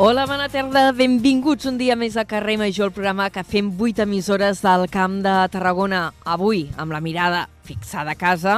[0.00, 4.06] Hola, bona tarda, benvinguts un dia més a Carrer Major, el programa que fem 8
[4.06, 6.14] emissores del Camp de Tarragona.
[6.24, 8.54] Avui, amb la mirada fixada a casa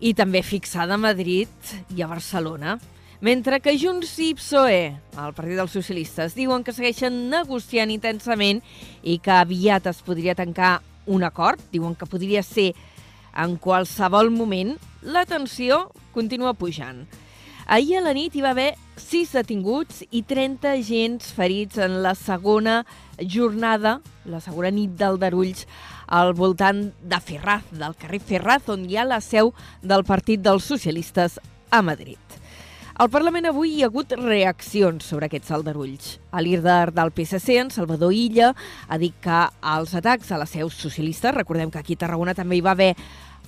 [0.00, 2.78] i també fixada a Madrid i a Barcelona.
[3.20, 8.64] Mentre que Junts i PSOE, el Partit dels Socialistes, diuen que segueixen negociant intensament
[9.04, 12.70] i que aviat es podria tancar un acord, diuen que podria ser
[13.36, 14.72] en qualsevol moment,
[15.04, 17.04] la tensió continua pujant.
[17.68, 22.12] Ahir a la nit hi va haver 6 detinguts i 30 agents ferits en la
[22.14, 22.76] segona
[23.18, 25.64] jornada, la segona nit d'Aldarulls,
[26.06, 29.50] al voltant de Ferraz, del carrer Ferraz, on hi ha la seu
[29.82, 31.40] del Partit dels Socialistes
[31.74, 32.22] a Madrid.
[33.02, 36.14] Al Parlament avui hi ha hagut reaccions sobre aquests aldarulls.
[36.38, 38.54] El líder del PSC, en Salvador Illa,
[38.88, 39.42] ha dit que
[39.74, 42.94] els atacs a la seu socialista, recordem que aquí a Tarragona també hi va haver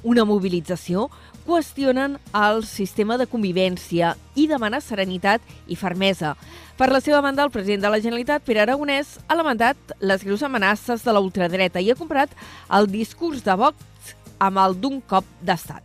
[0.03, 1.09] una mobilització,
[1.49, 6.35] qüestionen el sistema de convivència i demana serenitat i fermesa.
[6.79, 10.45] Per la seva banda, el president de la Generalitat, Pere Aragonès, ha lamentat les greus
[10.47, 12.35] amenaces de la ultradreta i ha comparat
[12.79, 15.83] el discurs de Vox amb el d'un cop d'estat.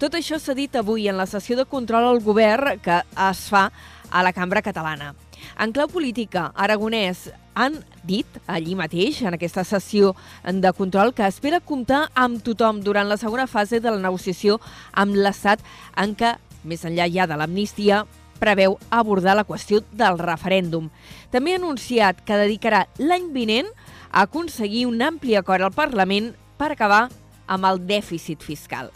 [0.00, 3.68] Tot això s'ha dit avui en la sessió de control al govern que es fa
[4.10, 5.12] a la cambra catalana.
[5.58, 10.14] En clau política, Aragonès han dit allí mateix, en aquesta sessió
[10.44, 14.60] de control, que espera comptar amb tothom durant la segona fase de la negociació
[14.92, 15.62] amb l'Estat
[16.00, 18.04] en què, més enllà ja de l'amnistia,
[18.40, 20.88] preveu abordar la qüestió del referèndum.
[21.30, 23.68] També ha anunciat que dedicarà l'any vinent
[24.10, 27.08] a aconseguir un ampli acord al Parlament per acabar
[27.46, 28.88] amb el dèficit fiscal.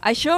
[0.00, 0.36] Això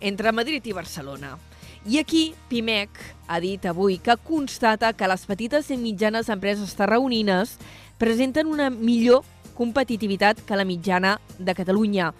[0.00, 1.36] entre Madrid i Barcelona.
[1.84, 2.88] I aquí Pimec
[3.28, 7.58] ha dit avui que constata que les petites i mitjanes empreses tarragonines
[8.00, 9.20] presenten una millor
[9.54, 12.14] competitivitat que la mitjana de Catalunya.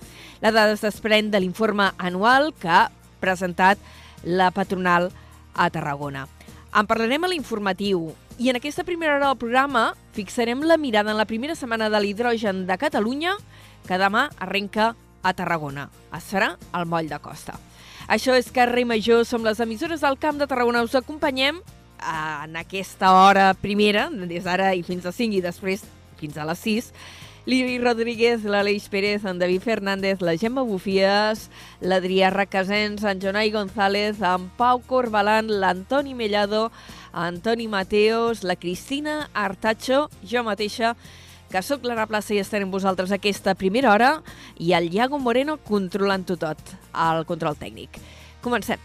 [0.45, 2.91] La dada es desprèn de l'informe anual que ha
[3.25, 3.81] presentat
[4.23, 5.11] la patronal
[5.55, 6.29] a Tarragona.
[6.77, 11.17] En parlarem a l'informatiu i en aquesta primera hora del programa fixarem la mirada en
[11.17, 13.39] la primera setmana de l'hidrogen de Catalunya
[13.89, 14.93] que demà arrenca
[15.23, 15.89] a Tarragona.
[16.13, 17.57] Es farà al moll de costa.
[18.07, 20.83] Això és Carrer Major, som les emissores del Camp de Tarragona.
[20.85, 21.61] Us acompanyem
[22.05, 25.87] en aquesta hora primera, des d'ara i fins a 5 i després
[26.21, 26.91] fins a les 6,
[27.47, 31.51] Lili Rodríguez, l'Aleix Pérez, en David Fernández, la Gemma Bufies,
[31.81, 36.71] l'Adrià Requesens, en Jonai González, en Pau Corbalan, l'Antoni Mellado,
[37.13, 40.95] Antoni Mateos, la Cristina Artacho, jo mateixa,
[41.55, 44.09] que sóc Lara Plaça i estarem vosaltres aquesta primera hora
[44.59, 48.01] i el Iago Moreno controlant-ho tot, al control tècnic.
[48.43, 48.83] Comencem.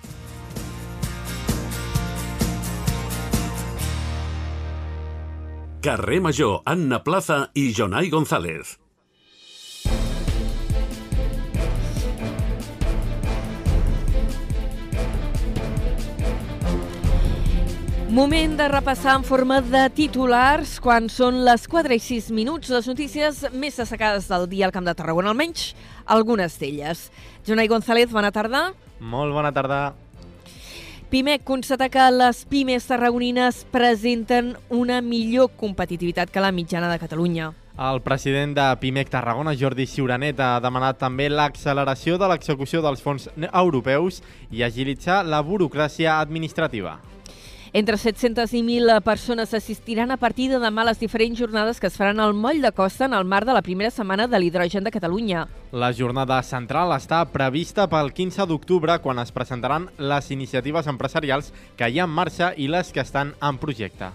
[5.81, 8.77] Carrer Major, Anna Plaza i Jonai González.
[18.09, 22.87] Moment de repassar en forma de titulars quan són les 4 i 6 minuts les
[22.89, 25.75] notícies més destacades del dia al Camp de Tarragona, almenys
[26.09, 27.03] algunes d'elles.
[27.45, 28.71] Jonai González, bona tarda.
[28.97, 29.93] Molt bona tarda.
[31.13, 37.51] Pimec constata que les pimes tarragonines presenten una millor competitivitat que la mitjana de Catalunya.
[37.77, 43.29] El president de Pimec Tarragona, Jordi Siuranet, ha demanat també l'acceleració de l'execució dels fons
[43.53, 46.97] europeus i agilitzar la burocràcia administrativa.
[47.71, 51.97] Entre 700 i 1.000 persones assistiran a partir de demà les diferents jornades que es
[51.97, 54.91] faran al Moll de Costa en el marc de la primera setmana de l'hidrogen de
[54.91, 55.45] Catalunya.
[55.71, 61.91] La jornada central està prevista pel 15 d'octubre, quan es presentaran les iniciatives empresarials que
[61.91, 64.09] hi ha en marxa i les que estan en projecte.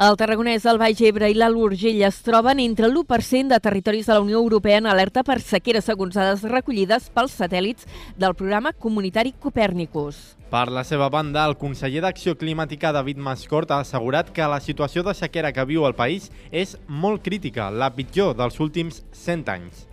[0.00, 4.14] El Tarragonès, el Baix Ebre i l'Alt Urgell es troben entre l'1% de territoris de
[4.14, 7.84] la Unió Europea en alerta per sequera, segons dades recollides pels satèl·lits
[8.16, 10.38] del programa comunitari Copernicus.
[10.48, 15.04] Per la seva banda, el conseller d'Acció Climàtica, David Mascort, ha assegurat que la situació
[15.04, 19.86] de sequera que viu el país és molt crítica, la pitjor dels últims 100 anys.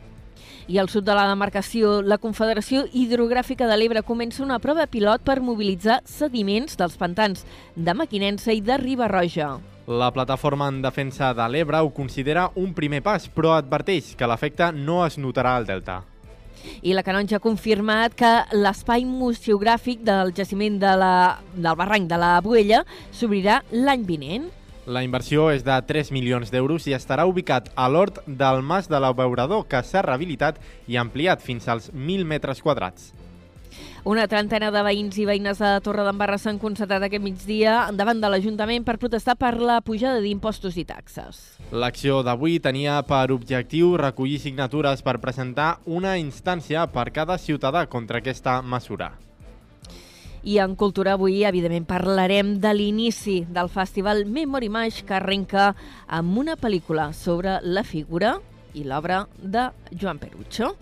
[0.71, 5.27] I al sud de la demarcació, la Confederació Hidrogràfica de l'Ebre comença una prova pilot
[5.27, 7.43] per mobilitzar sediments dels pantans
[7.75, 9.57] de Maquinensa i de Ribarroja.
[9.87, 14.65] La plataforma en defensa de l'Ebre ho considera un primer pas, però adverteix que l'efecte
[14.75, 16.01] no es notarà al delta.
[16.83, 21.13] I la Canonja ha confirmat que l'espai museogràfic del jaciment de la,
[21.55, 22.81] del barranc de la Buella
[23.15, 24.49] s'obrirà l'any vinent.
[24.91, 28.99] La inversió és de 3 milions d'euros i estarà ubicat a l'hort del Mas de
[28.99, 30.59] l'Abeurador, que s'ha rehabilitat
[30.91, 33.13] i ampliat fins als 1.000 metres quadrats.
[34.05, 38.29] Una trentena de veïns i veïnes de Torre d'Embarra s'han concentrat aquest migdia davant de
[38.29, 41.39] l'Ajuntament per protestar per la pujada d'impostos i taxes.
[41.71, 48.21] L'acció d'avui tenia per objectiu recollir signatures per presentar una instància per cada ciutadà contra
[48.21, 49.15] aquesta mesura.
[50.47, 55.73] I en Cultura avui, evidentment, parlarem de l'inici del festival Memory Mash que arrenca
[56.07, 58.37] amb una pel·lícula sobre la figura
[58.77, 60.75] i l'obra de Joan Perucho.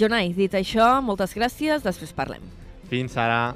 [0.00, 2.40] Jonai, dit això, moltes gràcies, després parlem.
[2.88, 3.52] Fins ara.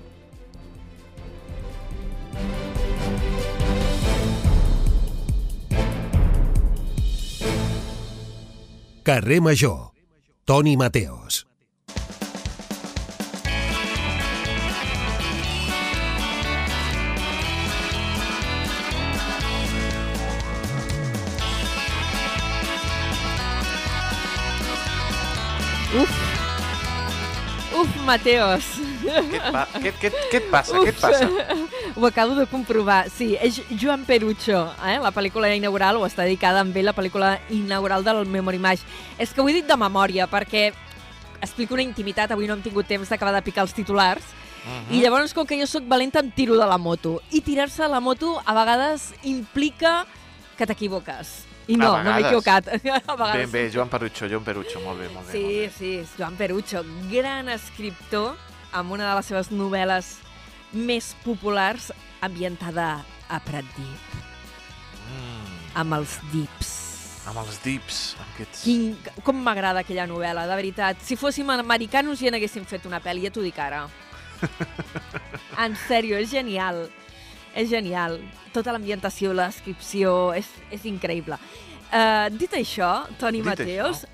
[9.05, 9.93] Carrer Major.
[10.45, 11.47] Toni Mateos.
[25.97, 26.24] Uf!
[28.05, 28.65] Mateos!
[29.05, 30.77] Què et, pa què, què, què et passa?
[30.85, 31.27] Què et passa?
[31.97, 33.07] Ho acabo de comprovar.
[33.13, 34.99] Sí, és Joan Perucho, eh?
[35.01, 38.85] la pel·lícula inaugural, o està dedicada amb ell la pel·lícula inaugural del Memory Mash.
[39.19, 40.67] És que ho he dit de memòria, perquè
[41.45, 44.85] explico una intimitat, avui no hem tingut temps d'acabar de picar els titulars, uh Mhm.
[44.89, 44.95] -huh.
[44.97, 47.21] i llavors, com que jo sóc valenta, em tiro de la moto.
[47.31, 50.07] I tirar-se de la moto a vegades implica
[50.57, 51.45] que t'equivoques.
[51.69, 52.67] I no, no m'he equivocat.
[53.35, 55.33] Ben bé, Joan Perucho, Joan Perucho, molt bé, molt bé.
[55.33, 55.71] Sí, molt bé.
[55.79, 58.35] sí, Joan Perucho, gran escriptor,
[58.73, 60.11] amb una de les seves novel·les
[60.75, 64.21] més populars, ambientada a Pratdip,
[65.05, 66.71] Mm, amb els dips.
[67.29, 68.63] amb els dips, amb aquests...
[68.65, 70.97] Quin, com m'agrada aquella novel·la, de veritat.
[71.05, 73.87] Si fóssim americanos ja n'haguéssim fet una pel·li, ja t'ho dic ara.
[75.65, 76.89] en sèrio, és genial.
[77.55, 78.19] És genial.
[78.55, 81.39] Tota l'ambientació, la descripció, és, és increïble.
[81.95, 84.05] Uh, dit això, Toni Dit Mateos,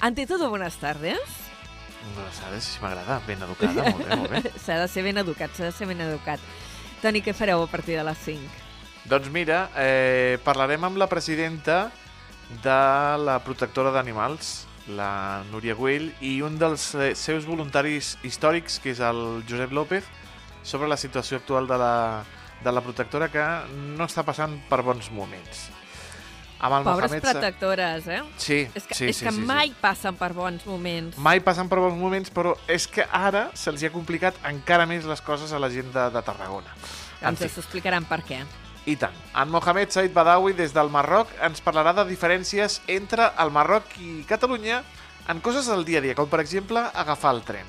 [0.00, 1.38] ante todo, buenas tardes.
[2.16, 4.52] No sabes si m'agrada, ben educada, molt bé, molt bé.
[4.64, 6.40] S'ha de ser ben educat, s'ha de ser ben educat.
[7.00, 8.60] Toni, què fareu a partir de les 5?
[9.08, 11.86] Doncs mira, eh, parlarem amb la presidenta
[12.64, 12.80] de
[13.24, 14.66] la protectora d'animals,
[14.96, 20.04] la Núria Güell, i un dels eh, seus voluntaris històrics, que és el Josep López,
[20.62, 21.94] sobre la situació actual de la,
[22.64, 23.44] de la protectora que
[23.96, 25.68] no està passant per bons moments.
[26.60, 28.20] Amb el Pobres Mohamed protectores, eh?
[28.36, 29.46] Sí, És que, sí, és sí, que sí, sí.
[29.48, 31.16] mai passen per bons moments.
[31.16, 35.24] Mai passen per bons moments, però és que ara se'ls ha complicat encara més les
[35.24, 36.74] coses a la gent de, de Tarragona.
[37.22, 38.42] En Ens explicaran per què.
[38.88, 39.16] I tant.
[39.36, 44.20] En Mohamed Said Badawi, des del Marroc, ens parlarà de diferències entre el Marroc i
[44.28, 44.82] Catalunya
[45.32, 47.68] en coses del dia a dia, com per exemple agafar el tren.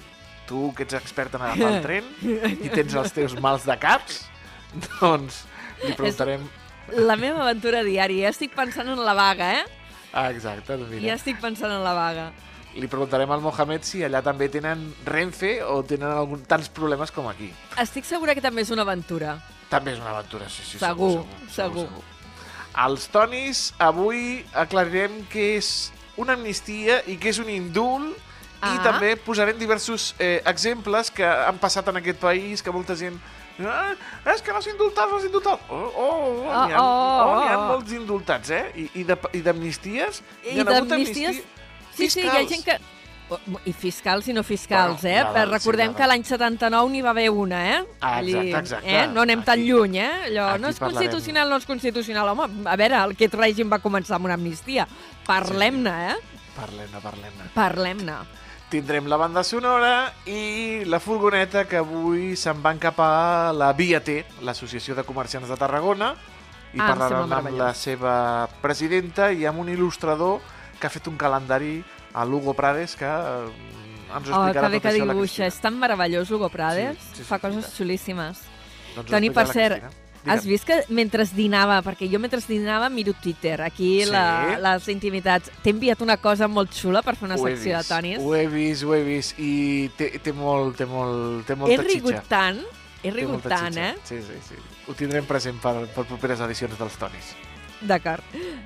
[0.52, 2.08] Tu, que ets expert en agafar el tren
[2.66, 4.26] i tens els teus mals de caps,
[5.02, 5.44] doncs
[5.84, 6.48] li preguntarem...
[6.92, 8.26] La meva aventura diària.
[8.28, 9.66] Ja estic pensant en la vaga, eh?
[10.12, 11.16] Ah, exacte, doncs Ja mira.
[11.16, 12.32] estic pensant en la vaga.
[12.76, 17.28] Li preguntarem al Mohamed si allà també tenen Renfe o tenen algun, tants problemes com
[17.28, 17.50] aquí.
[17.80, 19.38] Estic segura que també és una aventura.
[19.72, 20.80] També és una aventura, sí, sí.
[20.80, 21.88] Segur, segur.
[21.88, 22.04] segur.
[22.86, 28.28] Els tonis, avui aclarirem què és una amnistia i què és un indult
[28.62, 28.76] Ah.
[28.76, 33.18] i també posarem diversos eh, exemples que han passat en aquest país, que molta gent...
[33.60, 33.92] Ah,
[34.34, 35.68] és que no s'indultats, no s'indultats.
[35.70, 38.64] Oh, oh, oh, Oh, n'hi ha, oh, oh, n'hi ha molts indultats, eh?
[38.76, 39.04] I, i
[39.44, 40.22] d'amnisties...
[40.48, 41.44] I d'amnisties...
[41.44, 41.44] amnisties
[41.96, 42.78] Sí, sí, hi ha gent que...
[43.32, 45.24] Oh, I fiscals i no fiscals, Bueno, eh?
[45.24, 47.78] nada, Però recordem sí, que l'any 79 n'hi va haver una, eh?
[48.02, 48.92] Ah, exacte, exacte.
[48.92, 49.06] Eh?
[49.08, 50.10] No anem tan Aquí- lluny, eh?
[50.28, 50.98] Allò, no és parlarem.
[50.98, 52.32] constitucional, no és constitucional.
[52.34, 54.88] Home, a veure, aquest règim va començar amb una amnistia.
[55.28, 56.18] Parlem-ne, eh?
[56.58, 57.50] Parlem-ne, parlem-ne.
[57.56, 58.18] Parlem-ne.
[58.72, 64.00] Tindrem la banda sonora i la furgoneta que avui se'n van cap a la Via
[64.00, 66.14] T, l'Associació de Comerciants de Tarragona,
[66.72, 70.40] i Ah, parlaran amb la seva presidenta i amb un il·lustrador
[70.80, 71.82] que ha fet un calendari
[72.16, 73.52] a Lugo Prades que eh,
[74.16, 75.46] ens ho Oh, explicarà que bé que dibuixa.
[75.52, 76.96] És tan meravellós, Hugo Prades.
[76.98, 77.76] Sí, sí, sí, Fa sí, coses sí.
[77.82, 78.40] xulíssimes.
[78.96, 79.84] Doncs Toni, per cert,
[80.22, 80.34] Cristina.
[80.34, 80.52] Has Digue'm.
[80.54, 84.12] vist que mentre dinava, perquè jo mentre dinava miro Twitter, aquí Sí.
[84.12, 87.72] la, les intimitats, t'he enviat una cosa molt xula per fer una Ho he secció
[87.74, 88.20] de vist, tonis.
[88.22, 91.82] Ho he vist, ho he vist, i té, té molt, té molt, té He molta
[91.84, 92.28] rigut xitxa.
[92.30, 92.62] tant,
[93.04, 93.96] he rigut tant, eh?
[94.04, 94.56] Sí, sí, sí.
[94.88, 97.34] Ho tindrem present per, per properes edicions dels Tonis.
[97.82, 98.22] D'acord.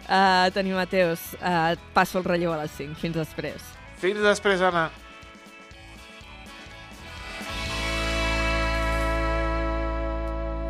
[0.09, 2.95] Uh, Toni Mateus, uh, passo el relleu a les 5.
[2.99, 3.61] Fins després.
[3.97, 4.89] Fins després, Anna.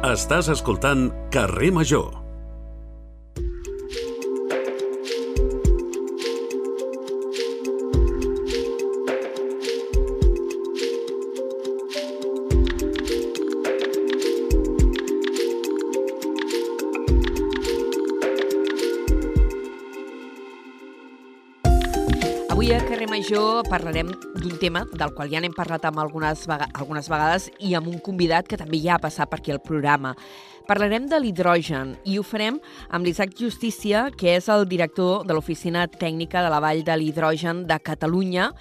[0.05, 2.11] Estàs escoltant Carrer Major.
[22.53, 24.13] Avui a Carrer Major parlarem
[24.45, 27.97] d'un tema del qual ja n'hem parlat amb algunes, vega algunes vegades i amb un
[28.05, 30.13] convidat que també ja ha passat per aquí al programa.
[30.69, 32.59] Parlarem de l'hidrogen i ho farem
[32.93, 37.65] amb l'Isaac Justícia, que és el director de l'Oficina Tècnica de la Vall de l'Hidrogen
[37.69, 38.51] de Catalunya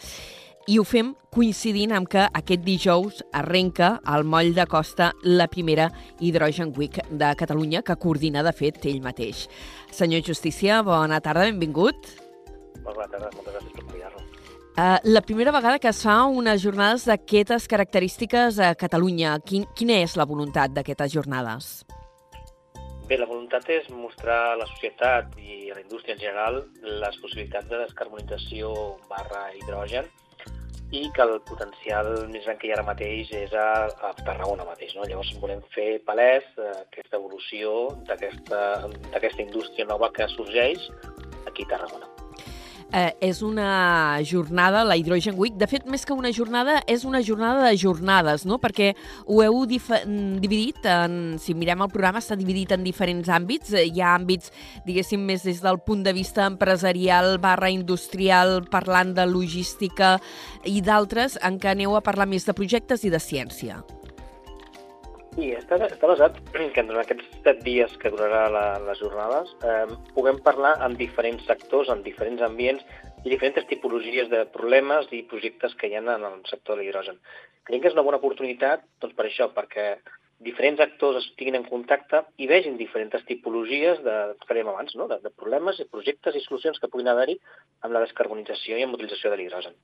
[0.64, 5.91] i ho fem coincidint amb que aquest dijous arrenca al moll de costa la primera
[6.21, 9.45] Hydrogen Week de Catalunya, que coordina, de fet, ell mateix.
[9.93, 12.14] Senyor Justícia, bona tarda, benvingut.
[12.85, 14.24] Bona tarda, moltes gràcies per convidar-nos.
[14.75, 20.00] Uh, la primera vegada que es fa unes jornades d'aquestes característiques a Catalunya, quin, quina
[20.02, 21.69] és la voluntat d'aquestes jornades?
[23.07, 27.19] Bé, la voluntat és mostrar a la societat i a la indústria en general les
[27.23, 28.73] possibilitats de descarbonització
[29.07, 30.11] barra hidrogen
[30.90, 34.66] i que el potencial més gran que hi ha ara mateix és a, a Tarragona
[34.66, 34.97] mateix.
[34.99, 35.07] No?
[35.07, 40.90] Llavors volem fer palès eh, aquesta evolució d'aquesta indústria nova que sorgeix
[41.47, 42.13] aquí a Tarragona
[42.95, 45.57] eh, és una jornada, la Hydrogen Week.
[45.59, 48.61] De fet, més que una jornada, és una jornada de jornades, no?
[48.63, 48.93] Perquè
[49.27, 53.75] ho heu dividit, en, si mirem el programa, està dividit en diferents àmbits.
[53.75, 54.55] Hi ha àmbits,
[54.87, 60.17] diguéssim, més des del punt de vista empresarial barra industrial, parlant de logística,
[60.65, 63.83] i d'altres en què aneu a parlar més de projectes i de ciència.
[65.35, 69.88] Sí, està, està basat que en aquests set dies que durarà la, les jornades eh,
[70.14, 72.85] puguem parlar amb diferents sectors, en diferents ambients
[73.25, 77.19] i diferents tipologies de problemes i projectes que hi ha en el sector de l'hidrogen.
[77.67, 79.88] Creiem que és una bona oportunitat doncs, per això, perquè
[80.47, 85.11] diferents actors estiguin en contacte i vegin diferents tipologies de, que abans, no?
[85.11, 87.41] de, de problemes, i projectes i solucions que puguin haver-hi
[87.83, 89.75] amb la descarbonització i amb l'utilització de l'hidrogen.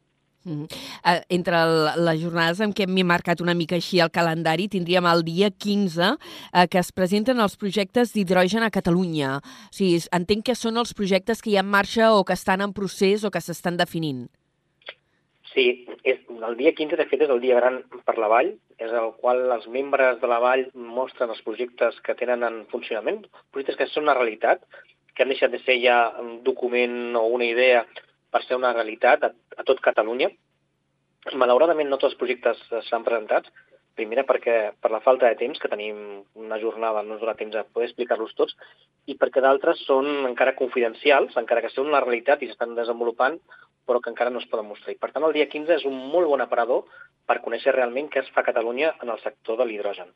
[0.44, 0.64] Mm.
[1.04, 1.74] Uh, entre el,
[2.06, 6.00] les jornades en què m'he marcat una mica així el calendari, tindríem el dia 15
[6.00, 9.36] uh, eh, que es presenten els projectes d'hidrogen a Catalunya.
[9.40, 12.64] O sigui, entenc que són els projectes que hi ha en marxa o que estan
[12.64, 14.28] en procés o que s'estan definint.
[15.52, 18.92] Sí, és, el dia 15 de fet és el dia gran per la Vall, és
[18.96, 23.76] el qual els membres de la Vall mostren els projectes que tenen en funcionament, projectes
[23.80, 24.62] que són una realitat,
[25.12, 27.82] que han deixat de ser ja un document o una idea
[28.30, 30.30] per ser una realitat a, a tot Catalunya.
[31.36, 33.50] Malauradament no tots els projectes s'han presentat,
[34.00, 37.56] primera perquè per la falta de temps, que tenim una jornada, no ens dona temps
[37.58, 38.56] a poder explicar-los tots,
[39.10, 43.38] i perquè d'altres són encara confidencials, encara que són una realitat i s'estan desenvolupant,
[43.86, 44.94] però que encara no es poden mostrar.
[44.94, 46.84] I per tant el dia 15 és un molt bon aparador
[47.26, 50.12] per conèixer realment què es fa a Catalunya en el sector de l'hidrogen.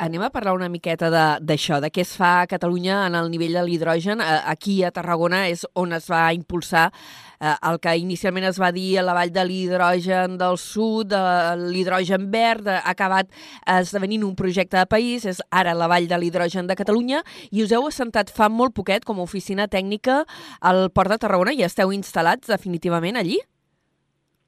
[0.00, 3.26] Anem a parlar una miqueta d'això, de, de què es fa a Catalunya en el
[3.28, 4.22] nivell de l'hidrogen.
[4.24, 8.94] Aquí a Tarragona és on es va impulsar eh, el que inicialment es va dir
[8.96, 13.28] a la vall de l'hidrogen del sud, eh, l'hidrogen verd, ha acabat
[13.76, 17.20] esdevenint un projecte de país, és ara la vall de l'hidrogen de Catalunya,
[17.52, 20.22] i us heu assentat fa molt poquet com a oficina tècnica
[20.64, 23.36] al Port de Tarragona i esteu instal·lats definitivament allí?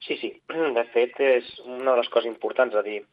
[0.01, 0.33] Sí, sí.
[0.81, 3.03] De fet, és una de les coses importants a dir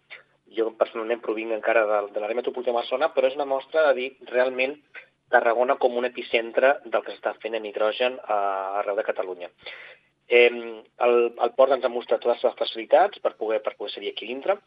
[0.56, 3.94] jo personalment provinc encara de, de l'àrea metropolitana de Barcelona, però és una mostra de
[4.00, 4.76] dir realment
[5.30, 8.38] Tarragona com un epicentre del que s'està fent en hidrogen a,
[8.80, 9.50] arreu de Catalunya.
[10.26, 10.50] Eh,
[11.06, 14.26] el, el port ens ha mostrat totes les facilitats per poder, per poder ser aquí
[14.26, 14.58] dintre,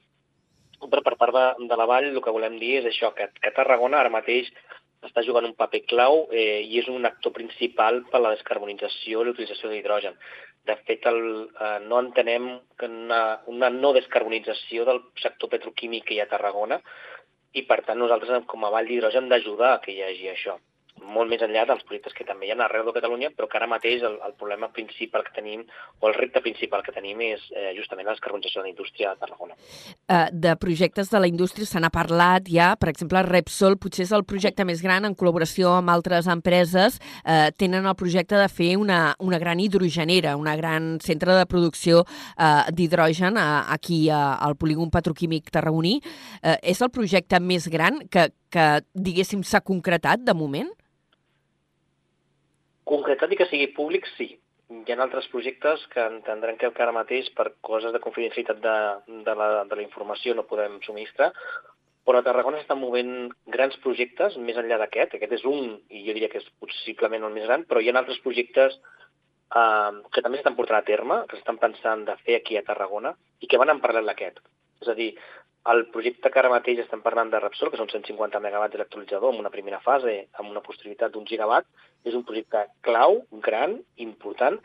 [0.84, 3.54] però per part de, de la vall el que volem dir és això, que, que
[3.56, 4.50] Tarragona ara mateix
[5.04, 9.22] està jugant un paper clau eh, i és un actor principal per a la descarbonització
[9.22, 10.16] i l'utilització de l'hidrogen.
[10.70, 11.24] De fet, el,
[11.60, 12.46] eh, no entenem
[12.80, 16.80] que una, una no descarbonització del sector petroquímic que hi ha a Tarragona
[17.54, 20.58] i, per tant, nosaltres, com a Vall d'Hidrogen, d'ajudar que hi hagi això
[21.04, 23.70] molt més enllà dels projectes que també hi ha arreu de Catalunya, però que ara
[23.70, 25.64] mateix el, el problema principal que tenim,
[26.00, 29.22] o el repte principal que tenim és eh, justament la descarbonització de la indústria de
[29.24, 29.58] Tarragona.
[30.04, 34.14] Uh, de projectes de la indústria se n'ha parlat ja, per exemple, Repsol potser és
[34.16, 38.74] el projecte més gran en col·laboració amb altres empreses, uh, tenen el projecte de fer
[38.80, 44.58] una, una gran hidrogenera, una gran centre de producció uh, d'hidrogen uh, aquí uh, al
[44.60, 46.00] polígon petroquímic tarragoní.
[46.42, 50.72] Uh, és el projecte més gran que, que diguéssim, s'ha concretat de moment?
[52.90, 54.34] Concretat i que sigui públic, sí.
[54.74, 58.78] Hi ha altres projectes que entendrem que ara mateix per coses de confidencialitat de,
[59.28, 61.30] de, la, de la informació no podem subministrar,
[62.04, 63.14] però a Tarragona s'estan movent
[63.54, 65.16] grans projectes més enllà d'aquest.
[65.16, 67.96] Aquest és un, i jo diria que és possiblement el més gran, però hi ha
[68.00, 72.60] altres projectes eh, que també s'estan portant a terme, que s'estan pensant de fer aquí
[72.60, 74.44] a Tarragona i que van en paral·lel d'aquest.
[74.84, 75.14] És a dir,
[75.72, 79.40] el projecte que ara mateix estem parlant de Repsol, que són 150 megawatts d'actualitzador en
[79.40, 81.68] una primera fase, amb una posterioritat d'un gigawatt,
[82.04, 83.78] és un projecte clau, gran,
[84.08, 84.60] important,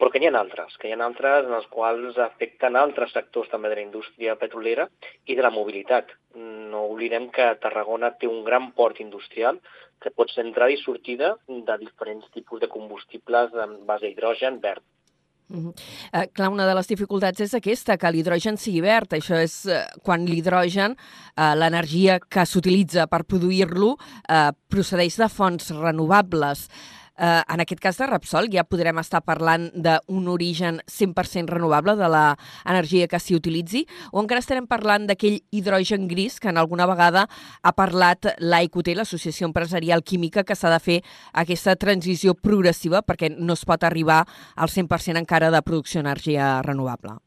[0.00, 3.50] però que n'hi ha altres, que hi ha altres en els quals afecten altres sectors
[3.52, 4.88] també de la indústria petrolera
[5.26, 6.14] i de la mobilitat.
[6.72, 9.60] No oblidem que Tarragona té un gran port industrial
[10.00, 14.58] que pot ser entrada i sortida de diferents tipus de combustibles en base a hidrogen
[14.64, 14.82] verd.
[15.50, 15.72] Mm -hmm.
[16.12, 19.12] eh, clar, una de les dificultats és aquesta, que l'hidrogen sigui verd.
[19.12, 20.96] Això és eh, quan l'hidrogen,
[21.36, 23.96] eh, l'energia que s'utilitza per produir-lo,
[24.28, 26.68] eh, procedeix de fonts renovables.
[27.20, 32.08] Eh, en aquest cas de Repsol ja podrem estar parlant d'un origen 100% renovable de
[32.08, 37.26] l'energia que s'hi utilitzi o encara estarem parlant d'aquell hidrogen gris que en alguna vegada
[37.60, 41.00] ha parlat l'AIQT, l'Associació Empresarial Química, que s'ha de fer
[41.44, 44.22] aquesta transició progressiva perquè no es pot arribar
[44.56, 47.18] al 100% encara de producció d'energia renovable.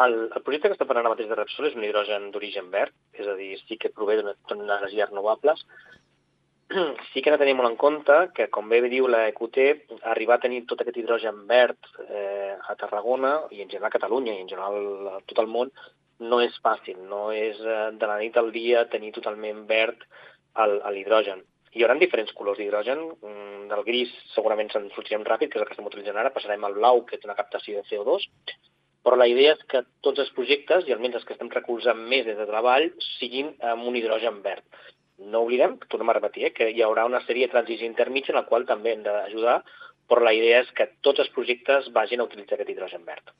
[0.00, 2.96] El, el projecte que està parlant ara mateix de Repsol és un hidrogen d'origen verd,
[3.12, 5.64] és a dir, sí que prové d'energies renovables,
[7.12, 9.58] sí que hem de tenir molt en compte que, com bé diu la EQT,
[10.12, 14.34] arribar a tenir tot aquest hidrogen verd eh, a Tarragona i en general a Catalunya
[14.34, 15.70] i en general a tot el món
[16.26, 20.02] no és fàcil, no és eh, de la nit al dia tenir totalment verd
[20.90, 21.44] l'hidrogen.
[21.76, 25.68] Hi haurà diferents colors d'hidrogen, mm, del gris segurament se'n sortirem ràpid, que és el
[25.68, 28.26] que estem utilitzant ara, passarem al blau, que és una captació de CO2,
[29.04, 32.24] però la idea és que tots els projectes, i almenys els que estem recolzant més
[32.26, 32.88] des de treball,
[33.20, 34.64] siguin amb un hidrogen verd
[35.18, 38.40] no oblidem, tornem a repetir, eh, que hi haurà una sèrie de transició intermitja en
[38.40, 39.62] la qual també hem d'ajudar,
[40.08, 43.34] però la idea és que tots els projectes vagin a utilitzar aquest hidrogen verd.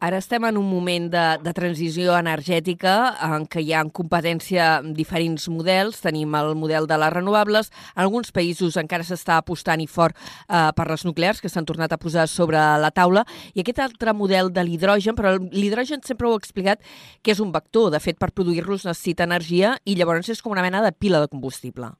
[0.00, 2.94] Ara estem en un moment de, de transició energètica
[3.26, 6.00] en què hi ha en competència diferents models.
[6.00, 7.70] Tenim el model de les renovables.
[7.94, 11.92] En alguns països encara s'està apostant i fort eh, per les nuclears, que s'han tornat
[11.92, 13.26] a posar sobre la taula.
[13.54, 16.80] I aquest altre model de l'hidrogen, però l'hidrogen sempre ho he explicat,
[17.22, 17.90] que és un vector.
[17.92, 21.28] De fet, per produir-los necessita energia i llavors és com una mena de pila de
[21.28, 21.92] combustible.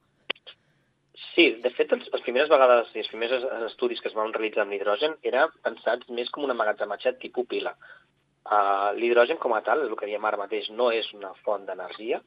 [1.34, 4.64] Sí, de fet, les, les primeres vegades i els primers estudis que es van realitzar
[4.64, 7.74] amb l'hidrogen eren pensats més com una magatzematge tipus pila.
[8.50, 12.18] Uh, l'hidrogen com a tal, el que diem ara mateix, no és una font d'energia.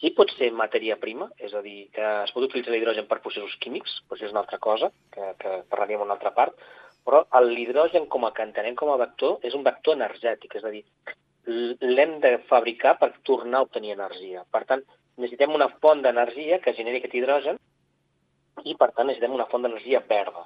[0.00, 3.54] Sí pot ser matèria prima, és a dir, que es pot utilitzar l'hidrogen per processos
[3.62, 6.58] químics, però això és una altra cosa, que, que parlaríem en una altra part,
[7.08, 10.74] però l'hidrogen com a que entenem com a vector és un vector energètic, és a
[10.74, 10.82] dir,
[11.48, 14.44] l'hem de fabricar per tornar a obtenir energia.
[14.52, 14.84] Per tant,
[15.16, 17.56] necessitem una font d'energia que generi aquest hidrogen
[18.64, 20.44] i, per tant, necessitem una font d'energia verda.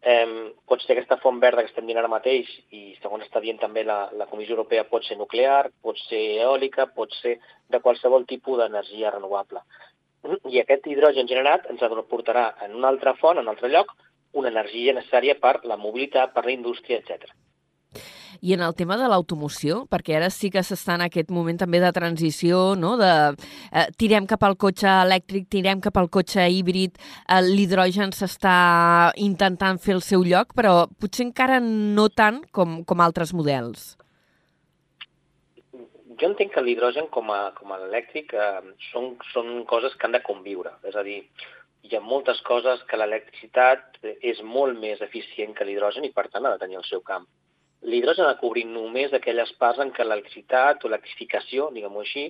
[0.00, 3.58] Eh, pot ser aquesta font verda que estem dient ara mateix i, segons està dient
[3.58, 8.26] també la, la Comissió Europea, pot ser nuclear, pot ser eòlica, pot ser de qualsevol
[8.30, 9.64] tipus d'energia renovable.
[10.50, 13.92] I aquest hidrogen generat ens portarà en una altra font, en un altre lloc,
[14.38, 17.30] una energia necessària per la mobilitat, per la indústria, etc.
[18.40, 21.80] I en el tema de l'automoció, perquè ara sí que s'està en aquest moment també
[21.82, 22.94] de transició, no?
[23.00, 29.10] de eh, tirem cap al cotxe elèctric, tirem cap al cotxe híbrid, eh, l'hidrogen s'està
[29.18, 33.96] intentant fer el seu lloc, però potser encara no tant com, com altres models.
[36.18, 40.14] Jo entenc que l'hidrogen com a, com a elèctric eh, són, són coses que han
[40.14, 41.24] de conviure, és a dir,
[41.82, 46.46] hi ha moltes coses que l'electricitat és molt més eficient que l'hidrogen i per tant
[46.46, 47.26] ha de tenir el seu camp
[47.82, 52.26] l'hidrogen ha de cobrir només aquelles parts en què l'electricitat o l'electrificació, diguem-ho així,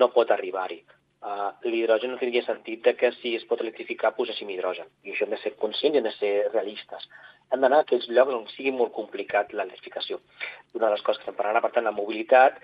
[0.00, 0.80] no pot arribar-hi.
[1.20, 4.88] Uh, l'hidrogen no tindria sentit de que si es pot electrificar poséssim hidrogen.
[5.04, 7.04] I això hem de ser conscients i hem de ser realistes.
[7.52, 10.20] Hem d'anar a aquells llocs on sigui molt complicat l'electrificació.
[10.78, 12.56] Una de les coses que estem parlant, per tant, la mobilitat,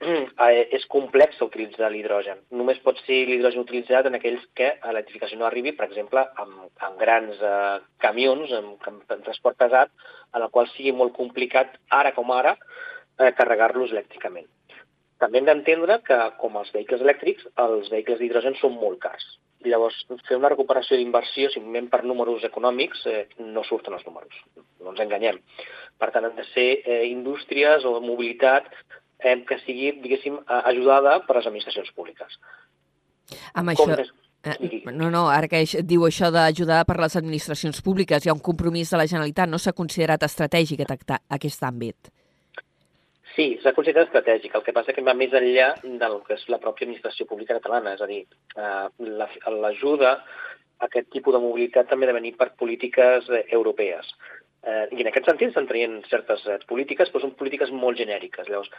[0.00, 2.38] és complex utilitzar l'hidrogen.
[2.52, 6.98] Només pot ser l'hidrogen utilitzat en aquells que l'electrificació no arribi, per exemple, amb, amb
[7.00, 9.90] grans eh, camions, amb, amb transport pesat,
[10.34, 12.56] en el qual sigui molt complicat, ara com ara,
[13.18, 14.46] eh, carregar-los elèctricament.
[15.18, 19.24] També hem d'entendre que, com els vehicles elèctrics, els vehicles d'hidrogen són molt cars.
[19.64, 19.96] Llavors,
[20.28, 24.44] fer una recuperació d'inversió, simplement per números econòmics, eh, no surten els números.
[24.84, 25.40] No ens enganyem.
[25.96, 28.68] Per tant, han de ser eh, indústries o mobilitat
[29.22, 32.38] eh, que sigui, diguéssim, ajudada per les administracions públiques.
[33.54, 33.90] Amb això...
[33.90, 38.36] Com Eh, no, no, ara que diu això d'ajudar per les administracions públiques, hi ha
[38.36, 42.12] un compromís de la Generalitat, no s'ha considerat estratègic aquest àmbit?
[43.34, 44.54] Sí, s'ha considerat estratègic.
[44.54, 47.96] El que passa que va més enllà del que és la pròpia administració pública catalana,
[47.98, 48.22] és a dir,
[48.56, 48.86] eh,
[49.64, 54.14] l'ajuda a aquest tipus de mobilitat també ha de venir per polítiques eh, europees.
[54.66, 58.48] Eh, I en aquest sentit s'han traient certes eh, polítiques, però són polítiques molt genèriques.
[58.50, 58.72] Llavors,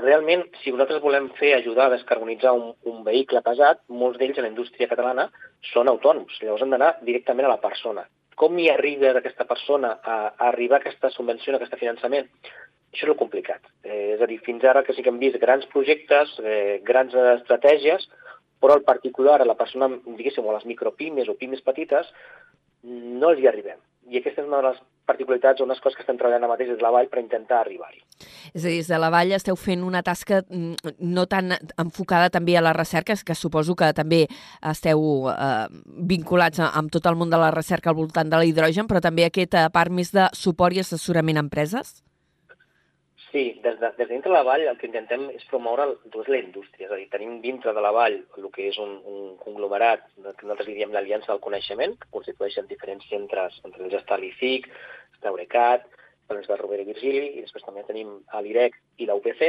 [0.00, 4.46] realment, si nosaltres volem fer ajudar a descarbonitzar un, un vehicle pesat, molts d'ells a
[4.46, 5.28] la indústria catalana
[5.74, 6.40] són autònoms.
[6.40, 8.06] Llavors han d'anar directament a la persona.
[8.40, 12.32] Com hi arriba aquesta persona a, a arribar a aquesta subvenció, a aquest finançament?
[12.94, 13.60] Això és el complicat.
[13.84, 17.12] Eh, és a dir, fins ara que sí que hem vist grans projectes, eh, grans
[17.36, 18.08] estratègies,
[18.64, 22.08] però al particular, a la persona, diguéssim, o a les micropimes o pimes petites,
[22.84, 23.82] no els hi arribem.
[24.10, 26.70] I aquesta és una de les particularitats o unes coses que estem treballant ara mateix
[26.70, 28.00] des de la Vall per intentar arribar-hi.
[28.52, 32.30] És a dir, des de la Vall esteu fent una tasca mm, no tan enfocada
[32.32, 34.24] també a la recerca, que suposo que també
[34.72, 35.66] esteu eh,
[36.14, 39.68] vinculats amb tot el món de la recerca al voltant de l'hidrogen, però també aquesta
[39.74, 42.00] part més de suport i assessorament a empreses?
[43.34, 46.28] Sí, des de, des de dintre de la vall el que intentem és promoure doncs,
[46.30, 49.32] la indústria, és a dir, tenim dintre de la vall el que és un, un
[49.40, 54.68] conglomerat, que nosaltres diem l'Aliança del Coneixement, que constitueixen diferents centres, entre ells està l'ICIC,
[55.16, 55.88] està Eurecat,
[56.28, 58.14] de Rovira i Virgili, i després també tenim
[58.46, 59.42] l'IREC i la UPC,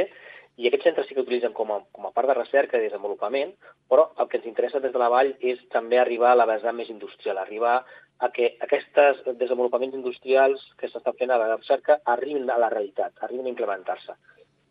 [0.56, 3.54] i aquests centres sí que utilitzen com a, com a part de recerca i desenvolupament,
[3.90, 6.74] però el que ens interessa des de la vall és també arribar a la vessant
[6.74, 7.84] més industrial, arribar
[8.18, 13.12] a que aquests desenvolupaments industrials que s'estan fent a la recerca arribin a la realitat,
[13.26, 14.16] arribin a implementar-se.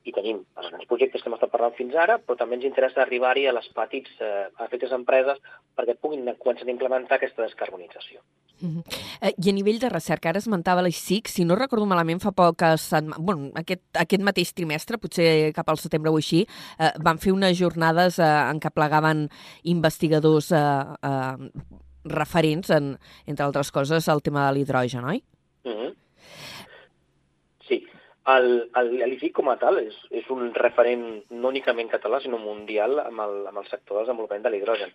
[0.06, 3.02] I tenim els grans projectes que hem estat parlant fins ara, però també ens interessa
[3.02, 5.42] arribar-hi a les petits, eh, a petites empreses
[5.78, 8.22] perquè puguin començar a implementar aquesta descarbonització.
[8.62, 8.84] -huh.
[9.22, 12.90] eh, I a nivell de recerca, ara esmentava l'ICIC, si no recordo malament, fa poques
[13.18, 16.46] bueno, aquest, aquest mateix trimestre, potser cap al setembre o així,
[16.80, 19.28] eh, van fer unes jornades eh, en què plegaven
[19.64, 20.62] investigadors eh,
[21.02, 25.24] eh, referents, en, entre altres coses, al tema de l'hidrogen, oi?
[25.66, 25.96] Uh -huh.
[27.68, 27.86] Sí,
[28.26, 33.48] l'IFIC com a tal és, és un referent no únicament català, sinó mundial amb el,
[33.48, 34.94] amb el sector del desenvolupament de l'hidrogen.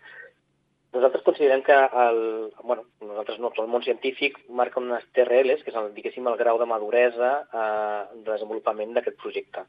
[0.93, 5.77] Nosaltres considerem que el, bueno, nosaltres no, el món científic marca unes TRLs, que és
[5.77, 9.67] el, diguéssim el grau de maduresa eh, de desenvolupament d'aquest projecte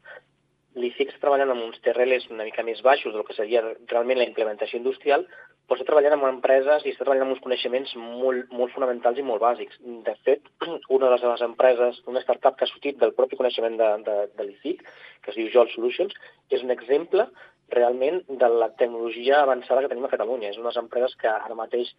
[0.74, 4.78] està treballant amb uns TRLs una mica més baixos del que seria realment la implementació
[4.78, 5.26] industrial,
[5.66, 9.26] però està treballant amb empreses i està treballant amb uns coneixements molt, molt fonamentals i
[9.26, 9.78] molt bàsics.
[10.06, 10.48] De fet,
[10.96, 14.48] una de les empreses, una startup que ha sortit del propi coneixement de, de, de
[14.48, 14.82] l'ICIC,
[15.22, 16.14] que es diu Jol Solutions,
[16.50, 17.28] és un exemple
[17.72, 20.50] realment de la tecnologia avançada que tenim a Catalunya.
[20.50, 21.92] És les empreses que ara mateix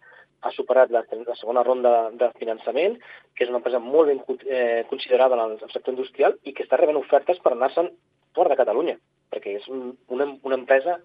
[0.44, 2.98] ha superat la, la segona ronda de finançament,
[3.34, 6.78] que és una empresa molt ben eh, considerada en el sector industrial i que està
[6.78, 7.90] rebent ofertes per anar-se'n
[8.34, 8.96] fora de Catalunya,
[9.32, 10.98] perquè és un, una, una empresa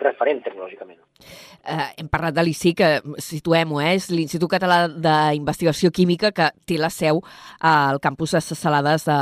[0.00, 1.00] referent tecnològicament.
[1.62, 2.88] Eh, hem parlat de l'ICI, que
[3.22, 3.92] situem-ho, eh?
[3.94, 7.20] és l'Institut Català d'Investigació Química que té la seu
[7.62, 9.18] al campus de Salades de,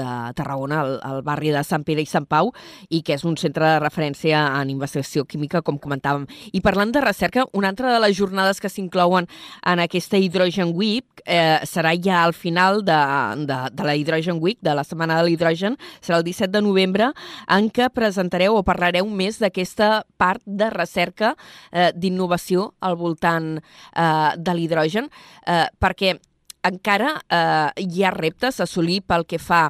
[0.00, 2.50] de Tarragona, al, al barri de Sant Pere i Sant Pau,
[2.90, 6.26] i que és un centre de referència en investigació química, com comentàvem.
[6.50, 9.28] I parlant de recerca, una altra de les jornades que s'inclouen
[9.62, 12.98] en aquesta Hydrogen Week eh, serà ja al final de,
[13.46, 17.12] de, de la Hydrogen Week, de la Setmana de l'Hidrogen, serà el 17 de novembre,
[17.46, 21.34] en què presentareu o parlareu més d'aquesta part de recerca
[21.72, 25.10] eh, d'innovació al voltant eh, de l'hidrogen,
[25.46, 26.16] eh, perquè
[26.68, 29.68] encara eh, hi ha reptes a assolir pel que fa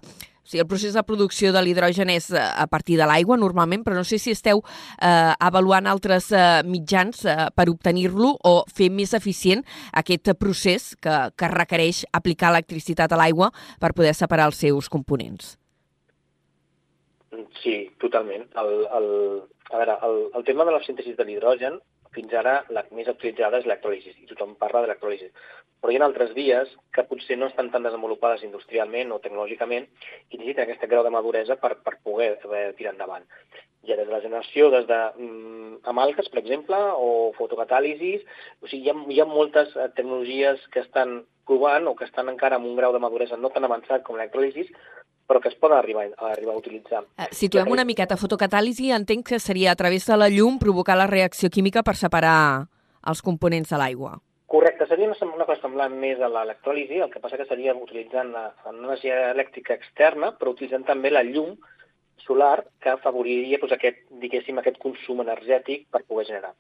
[0.49, 3.83] o sigui, el procés de producció de l'hidrogen és eh, a partir de l'aigua, normalment,
[3.85, 8.89] però no sé si esteu eh, avaluant altres eh, mitjans eh, per obtenir-lo o fer
[8.89, 9.61] més eficient
[9.93, 15.59] aquest procés que, que requereix aplicar electricitat a l'aigua per poder separar els seus components.
[17.61, 18.49] Sí, totalment.
[18.57, 19.09] El, el,
[19.71, 21.79] a veure, el, el tema de la síntesi de l'hidrogen,
[22.15, 25.29] fins ara la més utilitzada és l'electròlisi, i tothom parla de l'electròlisi.
[25.83, 30.39] Però hi ha altres vies que potser no estan tan desenvolupades industrialment o tecnològicament i
[30.39, 33.29] necessiten aquesta grau de maduresa per, per poder eh, tirar endavant.
[33.87, 38.25] Ja des de la generació, des de mm, amalques, per exemple, o fotocatàlisis,
[38.63, 42.29] o sigui, hi ha, hi ha moltes eh, tecnologies que estan provant o que estan
[42.33, 44.67] encara amb un grau de maduresa no tan avançat com l'electròlisi,
[45.29, 47.05] però que es poden arribar, a arribar a utilitzar.
[47.21, 48.17] Eh, situem una miqueta.
[48.17, 52.39] Fotocatàlisi entenc que seria a través de la llum provocar la reacció química per separar
[53.07, 54.17] els components de l'aigua.
[54.49, 58.33] Correcte, seria una, una cosa semblant més a l'electròlisi, el que passa que seria utilitzant
[58.33, 61.53] la, energia elèctrica externa, però utilitzant també la llum
[62.25, 66.55] solar que afavoriria doncs, aquest, diguéssim, aquest consum energètic per poder generar.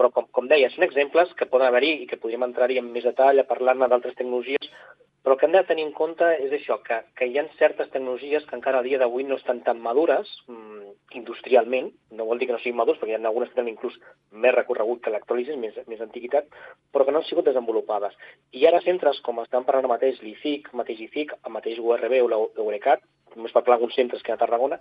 [0.00, 3.04] Però, com, com deia, són exemples que poden haver-hi i que podríem entrar-hi en més
[3.04, 4.72] detall a parlar-ne d'altres tecnologies,
[5.22, 7.90] però el que hem de tenir en compte és això, que, que hi ha certes
[7.92, 12.48] tecnologies que encara a dia d'avui no estan tan madures mmm, industrialment, no vol dir
[12.48, 13.98] que no siguin madurs, perquè hi ha algunes que tenen inclús
[14.32, 16.48] més recorregut que l'electròlisi, més, més antiguitat,
[16.92, 18.16] però que no han sigut desenvolupades.
[18.52, 23.04] I ara centres com estan parlant mateix l'ICIC, mateix ICIC, el mateix URB o l'Eurecat,
[23.36, 24.78] només per parlar d'alguns centres que a Tarragona,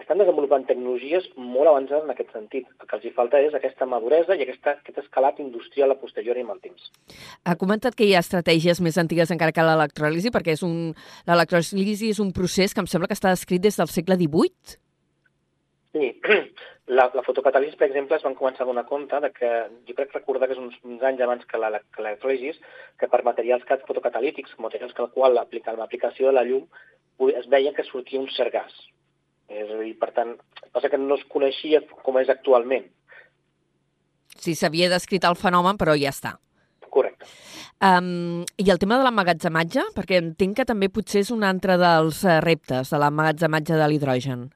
[0.00, 2.68] estan desenvolupant tecnologies molt avançades en aquest sentit.
[2.80, 6.44] El que els hi falta és aquesta maduresa i aquesta, aquest escalat industrial a posteriori
[6.44, 6.90] amb el temps.
[7.44, 10.92] Ha comentat que hi ha estratègies més antigues encara que l'electròlisi, perquè és un...
[11.28, 14.78] l'electròlisi és un procés que em sembla que està descrit des del segle XVIII.
[15.90, 16.12] Sí,
[16.98, 19.50] la, la fotocatàlisi, per exemple, es van començar a donar compte de que,
[19.88, 22.54] jo crec recordar que és uns, uns anys abans que l'electròlisi,
[23.00, 26.66] que per materials fotocatalítics, materials que el qual l'aplicació de la llum
[27.28, 28.76] es veia que sortia un cert gas.
[29.50, 30.36] És a dir, per tant,
[30.70, 32.86] passa que no es coneixia com és actualment.
[34.40, 36.36] Sí, s'havia descrit el fenomen, però ja està.
[36.90, 37.26] Correcte.
[37.80, 42.22] Um, I el tema de l'emmagatzematge, perquè entenc que també potser és un altre dels
[42.26, 44.48] uh, reptes de l'emmagatzematge de l'hidrogen.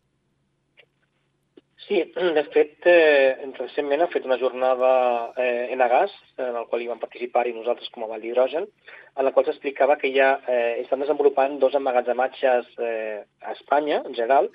[1.84, 4.90] Sí, de fet, eh, recentment ha fet una jornada
[5.36, 8.64] eh, en Agas, en el qual hi vam participar i nosaltres com a Vall d'Hidrogen,
[8.64, 14.16] en la qual s'explicava que ja eh, estan desenvolupant dos emmagatzematges eh, a Espanya, en
[14.16, 14.48] general,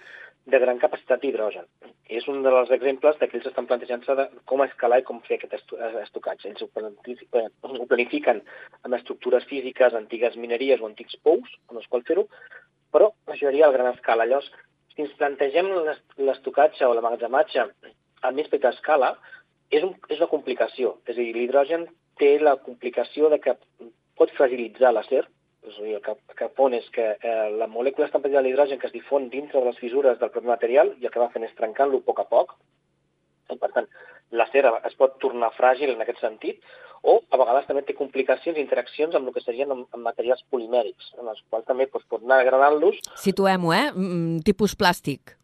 [0.51, 1.65] de gran capacitat d'hidrogen.
[2.09, 5.37] És un dels exemples de que ells estan plantejant-se de com escalar i com fer
[5.37, 6.49] aquest estocatge.
[6.49, 8.41] Ells ho planifiquen
[8.83, 12.25] amb estructures físiques, antigues mineries o antics pous, amb els quals fer-ho,
[12.93, 14.27] però això seria a gran escala.
[14.29, 14.51] Llavors,
[14.93, 15.69] si ens plantegem
[16.17, 17.65] l'estocatge o l'emmagatzematge
[18.21, 19.13] a més petita escala,
[19.69, 20.97] és, un, és una complicació.
[21.05, 21.85] És a dir, l'hidrogen
[22.19, 23.55] té la complicació de que
[24.19, 25.23] pot fragilitzar l'acer,
[25.67, 28.87] és a dir, el que, que pon és que eh, la molècula de l'hidrogen que
[28.87, 31.55] es difon dintre de les fissures del propi material i el que va fent és
[31.57, 32.53] trencant-lo a poc a poc.
[33.49, 33.89] I, per tant,
[34.31, 36.61] l'acer es pot tornar fràgil en aquest sentit,
[37.01, 40.43] o a vegades també té complicacions i interaccions amb el que serien amb, amb materials
[40.51, 42.99] polimèrics, en els quals també doncs, pot anar agradant-los.
[43.23, 43.85] Situem-ho, eh?
[43.93, 45.35] Mm, tipus plàstic.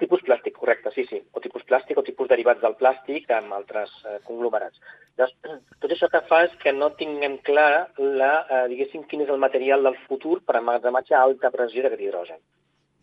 [0.00, 1.20] Tipus plàstic, correcte, sí, sí.
[1.32, 4.80] O tipus plàstic o tipus derivats del plàstic amb altres eh, conglomerats.
[5.18, 9.30] Llavors, tot això que fa és que no tinguem clara la, eh, diguéssim, quin és
[9.32, 12.40] el material del futur per emmagatzematge a alta pressió d'aquest hidrogen.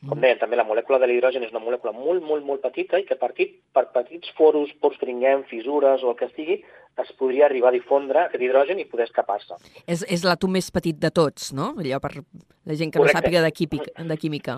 [0.08, 0.24] Com mm.
[0.24, 3.18] deia, també la molècula de l'hidrogen és una molècula molt, molt, molt petita i que
[3.20, 6.62] partir per petits foros, pors que tinguem, fissures o el que sigui,
[7.04, 9.60] es podria arribar a difondre aquest hidrogen i poder escapar-se.
[9.86, 11.74] És, és l'àtom més petit de tots, no?
[11.84, 13.20] Allò per la gent que Correcte.
[13.20, 14.58] no sàpiga de, química, de química.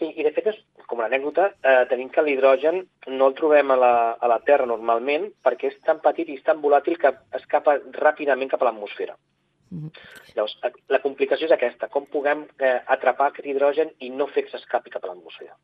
[0.00, 0.58] Sí, i de fet, és,
[0.94, 4.68] com una anècdota, eh, tenim que l'hidrogen no el trobem a la, a la Terra
[4.70, 9.16] normalment perquè és tan petit i és tan volàtil que escapa ràpidament cap a l'atmosfera.
[9.70, 9.90] Mm -hmm.
[10.36, 10.56] Llavors,
[10.88, 14.90] la complicació és aquesta, com puguem eh, atrapar aquest hidrogen i no fer que s'escapi
[14.90, 15.56] cap a l'atmosfera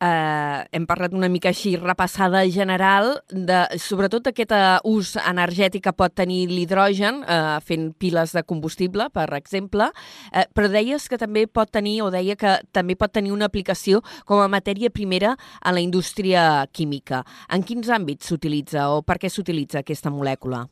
[0.00, 5.94] eh, hem parlat una mica així repassada general de sobretot aquest uh, ús energètic que
[5.96, 9.90] pot tenir l'hidrogen eh, fent piles de combustible, per exemple,
[10.32, 14.02] eh, però deies que també pot tenir, o deia que també pot tenir una aplicació
[14.28, 17.24] com a matèria primera en la indústria química.
[17.52, 20.66] En quins àmbits s'utilitza o per què s'utilitza aquesta molècula?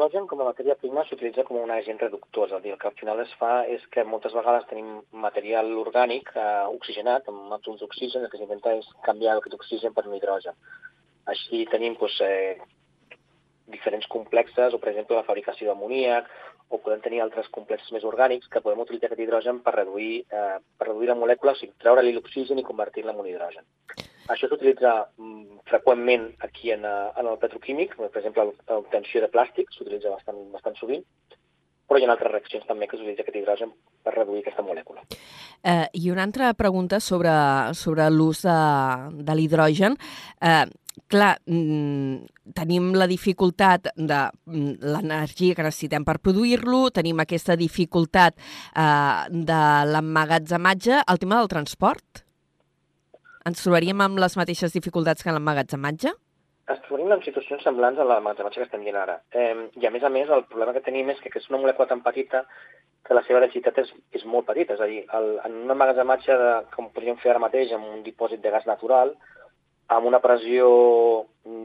[0.00, 2.86] L'hidrogen com a matèria prima s'utilitza com un agent reductor, és a dir, el que
[2.88, 4.86] al final es fa és que moltes vegades tenim
[5.24, 10.06] material orgànic eh, oxigenat, amb àtoms d'oxigen, el que s'intenta és canviar aquest oxigen per
[10.08, 10.56] un hidrogen.
[11.34, 12.56] Així tenim doncs, eh,
[13.74, 16.32] diferents complexes, o per exemple la fabricació d'amoníac,
[16.70, 20.56] o podem tenir altres complexes més orgànics que podem utilitzar aquest hidrogen per reduir, eh,
[20.80, 23.68] per reduir la molècula, o sigui, treure-li l'oxigen i convertir-la en un hidrogen.
[24.30, 29.72] Això s'utilitza mm, freqüentment aquí en, eh, en el petroquímic, per exemple, l'obtenció de plàstic
[29.74, 31.02] s'utilitza bastant, bastant sovint,
[31.90, 33.72] però hi ha altres reaccions també que s'utilitza aquest hidrogen
[34.06, 35.02] per reduir aquesta molècula.
[35.66, 37.32] Eh, I una altra pregunta sobre,
[37.74, 38.60] sobre l'ús de,
[39.26, 39.98] de l'hidrogen.
[40.38, 40.64] Eh,
[41.10, 48.38] clar, mm, tenim la dificultat de mm, l'energia que necessitem per produir-lo, tenim aquesta dificultat
[48.38, 52.29] eh, de l'emmagatzematge, el tema del transport?
[53.50, 56.10] Ens trobaríem amb les mateixes dificultats que l'emmagatzematge?
[56.70, 59.16] Ens trobaríem en situacions semblants a l'emmagatzematge que estem dient ara.
[59.34, 61.58] Eh, I a més a més, el problema que tenim és que, que és una
[61.64, 62.44] molècula tan petita
[63.08, 64.76] que la seva densitat és, és molt petita.
[64.76, 68.04] És a dir, el, en un emmagatzematge, de, com podríem fer ara mateix, amb un
[68.06, 69.16] dipòsit de gas natural,
[69.96, 70.68] amb una pressió,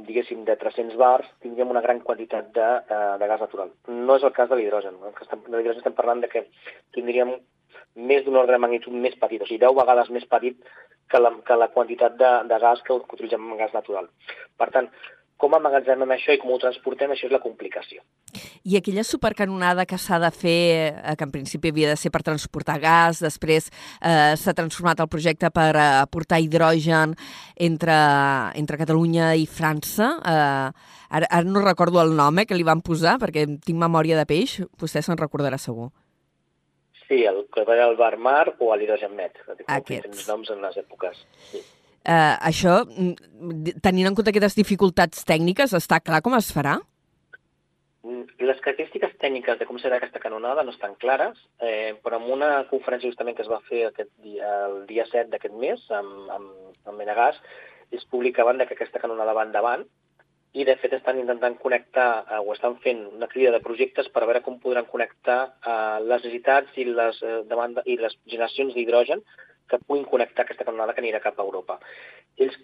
[0.07, 3.75] diguéssim, de 300 bars, tindríem una gran quantitat de, eh, de gas natural.
[3.91, 4.97] No és el cas de l'hidrogen.
[5.03, 6.47] En el cas de l'hidrogen estem parlant de que
[6.97, 7.35] tindríem
[7.95, 10.59] més d'un ordre de magnitud més petit, o sigui, 10 vegades més petit
[11.11, 14.09] que la, que la quantitat de, de gas que, utilitzem en gas natural.
[14.59, 14.89] Per tant,
[15.41, 17.99] com emmagatzemem això i com ho transportem, això és la complicació.
[18.63, 20.61] I aquella supercanonada que s'ha de fer,
[20.95, 23.67] eh, que en principi havia de ser per transportar gas, després
[23.99, 27.17] eh, s'ha transformat el projecte per eh, portar hidrogen
[27.67, 27.99] entre,
[28.55, 30.15] entre Catalunya i França.
[30.23, 34.17] Eh, ara, ara no recordo el nom eh, que li van posar, perquè tinc memòria
[34.19, 35.91] de peix, vostè se'n recordarà segur.
[37.07, 39.37] Sí, el que va al Barmar o a l'hidrogen met.
[39.67, 40.27] Aquests.
[40.27, 41.25] noms en les èpoques.
[41.51, 41.61] Sí.
[42.05, 46.75] Eh, això, mm, tenint en compte aquestes dificultats tècniques, està clar com es farà?
[48.03, 52.31] Mm, les característiques tècniques de com serà aquesta canonada no estan clares, eh, però en
[52.31, 56.29] una conferència justament que es va fer aquest dia, el dia 7 d'aquest mes amb,
[56.29, 56.51] amb,
[56.85, 57.41] amb Menegas,
[57.91, 59.85] es publicaven que aquesta canonada va endavant
[60.55, 64.23] i de fet estan intentant connectar eh, o estan fent una crida de projectes per
[64.23, 69.23] veure com podran connectar eh, les necessitats i les, eh, demanda, i les generacions d'hidrogen
[69.69, 71.79] que puguin connectar aquesta canonada que anirà cap a Europa.
[72.37, 72.55] Ells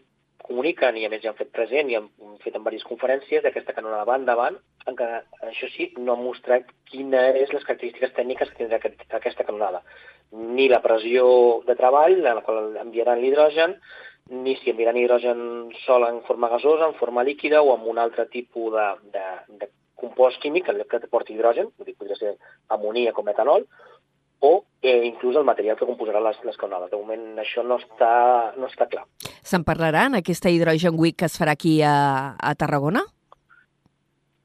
[0.42, 2.08] comuniquen, i a més ja han fet present i han
[2.44, 5.10] fet en diverses conferències, d'aquesta canonada va endavant, que
[5.50, 9.84] això sí, no han mostrat quines és les característiques tècniques que tindrà aquest, aquesta canonada.
[10.32, 11.26] Ni la pressió
[11.68, 13.76] de treball, en la qual enviaran l'hidrogen,
[14.30, 18.28] ni si enviaran hidrogen sol en forma gasosa, en forma líquida o amb un altre
[18.32, 19.26] tipus de, de,
[19.60, 22.36] de compost químic que porti hidrogen, dir, podria ser
[22.70, 23.68] amoníac o metanol,
[24.42, 26.90] o eh, inclús el material que composarà les, les canonades.
[26.90, 28.14] De moment això no està,
[28.58, 29.06] no està clar.
[29.46, 33.06] Se'n parlarà en aquesta Hydrogen Week que es farà aquí a, a Tarragona?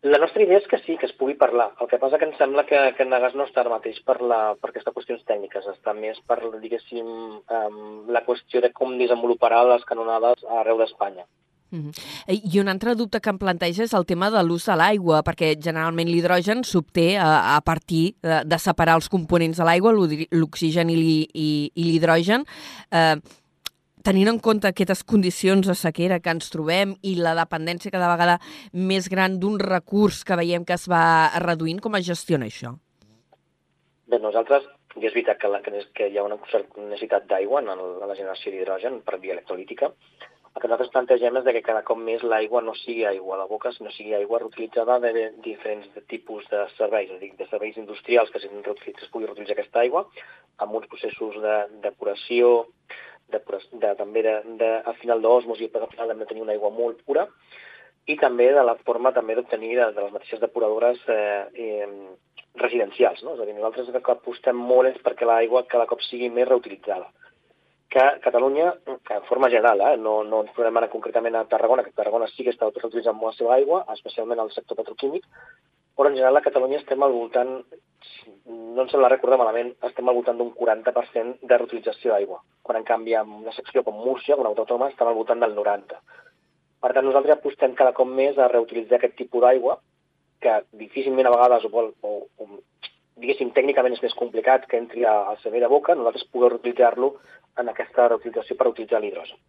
[0.07, 1.73] La nostra idea és que sí, que es pugui parlar.
[1.83, 4.41] El que passa que em sembla que, que Negas no està ara mateix per, la,
[4.61, 7.09] per aquestes qüestions tècniques, està més per, diguéssim,
[7.41, 7.81] um,
[8.15, 11.27] la qüestió de com desenvoluparà les canonades arreu d'Espanya.
[11.75, 11.91] Mm.
[12.31, 15.55] I un altre dubte que em planteja és el tema de l'ús de l'aigua, perquè
[15.59, 21.01] generalment l'hidrogen s'obté a, a partir de, de separar els components de l'aigua, l'oxigen i
[21.75, 22.47] l'hidrogen.
[22.93, 23.17] Eh,
[24.07, 28.37] tenint en compte aquestes condicions de sequera que ens trobem i la dependència cada vegada
[28.91, 32.77] més gran d'un recurs que veiem que es va reduint, com es gestiona això?
[34.07, 38.07] Bé, nosaltres, i és veritat que, la, que hi ha una necessitat d'aigua en, en
[38.07, 42.23] la generació d'hidrogen per via electrolítica, el que nosaltres plantegem és que cada cop més
[42.23, 46.63] l'aigua no sigui aigua a la boca, sinó sigui aigua reutilitzada de diferents tipus de
[46.77, 50.07] serveis, és a dir, de serveis industrials que es pugui reutilitzar aquesta aigua,
[50.63, 51.59] amb uns processos de
[51.91, 52.55] depuració,
[53.33, 53.41] de,
[53.83, 56.71] de, també de, de, a final d'osmos i al final hem de tenir una aigua
[56.71, 57.27] molt pura,
[58.07, 61.89] i també de la forma també d'obtenir de, de les mateixes depuradores eh, eh,
[62.63, 63.23] residencials.
[63.27, 63.35] No?
[63.35, 67.11] És a dir, nosaltres que apostem molt és perquè l'aigua cada cop sigui més reutilitzada
[67.97, 68.75] que Catalunya,
[69.07, 72.27] que en forma general, eh, no, no ens podem anar concretament a Tarragona, que Tarragona
[72.33, 75.25] sí que està utilitzant molt la seva aigua, especialment al sector petroquímic,
[75.97, 77.53] però en general a Catalunya estem al voltant,
[78.47, 82.85] no ens la recordar malament, estem al voltant d'un 40% de reutilització d'aigua, quan en
[82.85, 86.23] canvi en una secció com Múrcia, una autònoma, estem al voltant del 90%.
[86.85, 89.79] Per tant, nosaltres apostem cada cop més a reutilitzar aquest tipus d'aigua,
[90.45, 92.49] que difícilment a vegades o, vol, o, o
[93.17, 97.15] diguéssim, tècnicament és més complicat que entri al servei de boca, nosaltres puguem reutilitzar-lo
[97.57, 99.41] en aquesta reutilització per utilitzar l'hidrogen.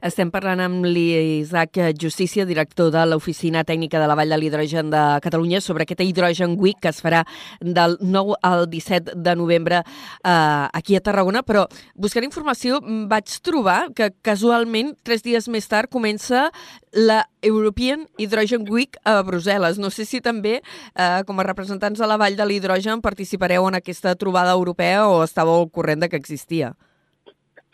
[0.00, 5.02] Estem parlant amb l'Isaac Justícia, director de l'Oficina Tècnica de la Vall de l'Hidrogen de
[5.22, 7.24] Catalunya, sobre aquesta Hydrogen Week que es farà
[7.60, 12.80] del 9 al 17 de novembre eh, aquí a Tarragona, però buscant informació
[13.10, 16.48] vaig trobar que casualment, tres dies més tard, comença
[16.92, 19.78] la European Hydrogen Week a Brussel·les.
[19.78, 20.60] No sé si també,
[20.96, 25.22] eh, com a representants de la Vall de l'Hidrogen, participareu en aquesta trobada europea o
[25.24, 26.74] estàveu al corrent de que existia.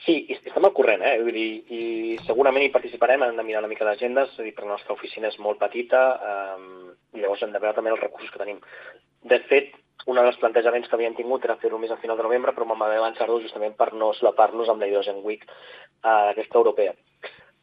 [0.06, 1.16] Sí, estem al corrent, eh?
[1.18, 1.80] Vull dir, i
[2.28, 4.94] segurament hi participarem, hem de mirar una mica d'agendes, és a dir, perquè la nostra
[4.94, 8.60] oficina és molt petita, eh, i llavors hem de veure també els recursos que tenim.
[9.32, 9.74] De fet,
[10.06, 12.86] un dels plantejaments que havíem tingut era fer-ho més a final de novembre, però vam
[12.86, 16.94] haver d'avançar-ho justament per no solapar-nos amb la Hydrogen Week eh, aquesta europea.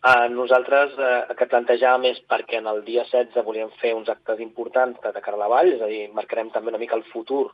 [0.04, 4.44] Eh, nosaltres eh, que plantejàvem és perquè en el dia 16 volíem fer uns actes
[4.44, 7.54] importants de cara a la vall, és a dir, marcarem també una mica el futur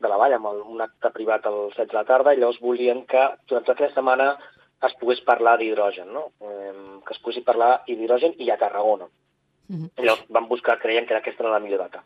[0.00, 2.60] de la Vall, amb el, un acte privat al 7 de la tarda, i llavors
[2.60, 4.30] volien que durant tota la setmana
[4.84, 6.26] es pogués parlar d'hidrogen, no?
[6.44, 6.72] eh,
[7.06, 9.08] que es pogués parlar d'hidrogen i a Tarragona.
[9.68, 9.88] -huh.
[9.96, 12.04] I llavors vam buscar, creien que aquesta era la millor data.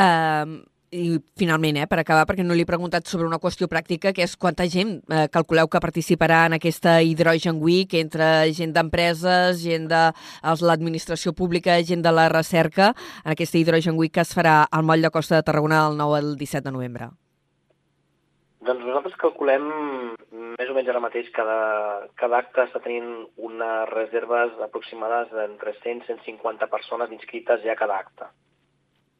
[0.00, 4.12] Uh, i finalment, eh, per acabar, perquè no li he preguntat sobre una qüestió pràctica,
[4.12, 9.62] que és quanta gent eh, calculeu que participarà en aquesta Hydrogen Week, entre gent d'empreses,
[9.62, 10.02] gent de
[10.66, 12.92] l'administració pública, gent de la recerca,
[13.24, 16.18] en aquesta Hydrogen Week que es farà al moll de Costa de Tarragona el 9
[16.18, 17.10] al 17 de novembre?
[18.60, 19.70] Doncs nosaltres calculem
[20.58, 26.02] més o menys ara mateix cada, cada acte està tenint unes reserves aproximades d'entre 100
[26.02, 28.28] i 150 persones inscrites ja cada acte.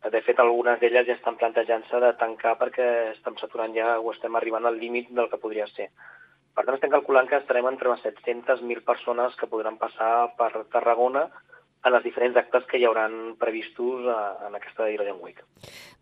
[0.01, 4.37] De fet, algunes d'elles ja estan plantejant-se de tancar perquè estem saturant ja o estem
[4.37, 5.91] arribant al límit del que podria ser.
[6.57, 11.29] Per tant, estem calculant que estarem entre les 700.000 persones que podran passar per Tarragona
[11.87, 14.17] en els diferents actes que hi hauran previstos eh,
[14.49, 15.41] en aquesta Hydrogen Week.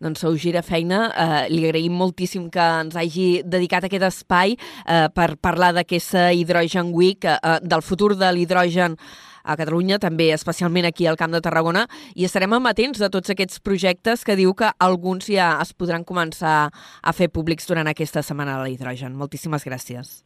[0.03, 1.05] Doncs sou gira feina.
[1.11, 6.91] Eh, li agraïm moltíssim que ens hagi dedicat aquest espai eh, per parlar d'aquesta Hydrogen
[6.95, 8.99] Week, eh, del futur de l'hidrogen
[9.43, 13.59] a Catalunya, també especialment aquí al Camp de Tarragona, i estarem amatents de tots aquests
[13.59, 18.57] projectes que diu que alguns ja es podran començar a fer públics durant aquesta setmana
[18.59, 19.15] de l'hidrogen.
[19.15, 20.19] Moltíssimes gràcies.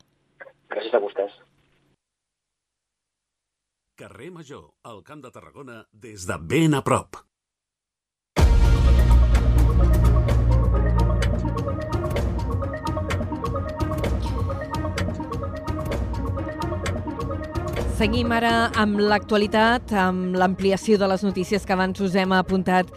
[0.70, 1.36] Gràcies a vostès.
[4.00, 7.22] Carrer Major, al Camp de Tarragona, des de ben a prop.
[18.04, 22.90] Seguim ara amb l'actualitat, amb l'ampliació de les notícies que abans us hem apuntat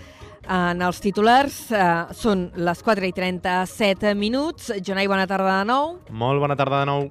[0.50, 1.61] en els titulars.
[1.70, 4.72] Uh, són les 4 i 37 minuts.
[4.82, 5.94] Jonai, bona tarda de nou.
[6.11, 7.07] Molt bona tarda de nou.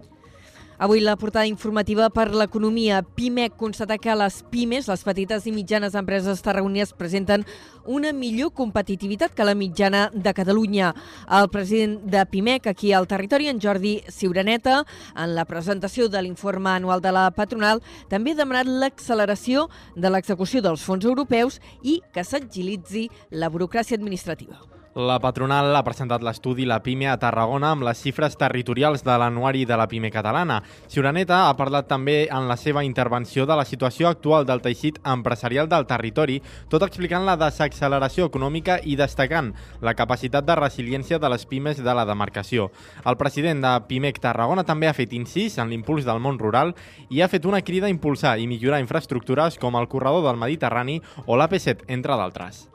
[0.77, 2.99] Avui la portada informativa per l'economia.
[3.01, 7.45] PIMEC constata que les pimes, les petites i mitjanes empreses tarragonines, presenten
[7.85, 10.91] una millor competitivitat que la mitjana de Catalunya.
[11.31, 14.83] El president de PIMEC, aquí al territori, en Jordi Ciuraneta,
[15.15, 17.79] en la presentació de l'informe anual de la patronal,
[18.11, 24.74] també ha demanat l'acceleració de l'execució dels fons europeus i que s'agilitzi la burocràcia administrativa.
[24.95, 29.65] La patronal ha presentat l'estudi La Pime a Tarragona amb les xifres territorials de l'anuari
[29.67, 30.61] de la Pime catalana.
[30.87, 35.67] Ciuraneta ha parlat també en la seva intervenció de la situació actual del teixit empresarial
[35.67, 36.37] del territori,
[36.71, 39.49] tot explicant la desacceleració econòmica i destacant
[39.81, 42.69] la capacitat de resiliència de les pimes de la demarcació.
[43.03, 46.71] El president de Pimec Tarragona també ha fet incís en l'impuls del món rural
[47.09, 51.01] i ha fet una crida a impulsar i millorar infraestructures com el corredor del Mediterrani
[51.25, 52.69] o l'AP7, entre d'altres.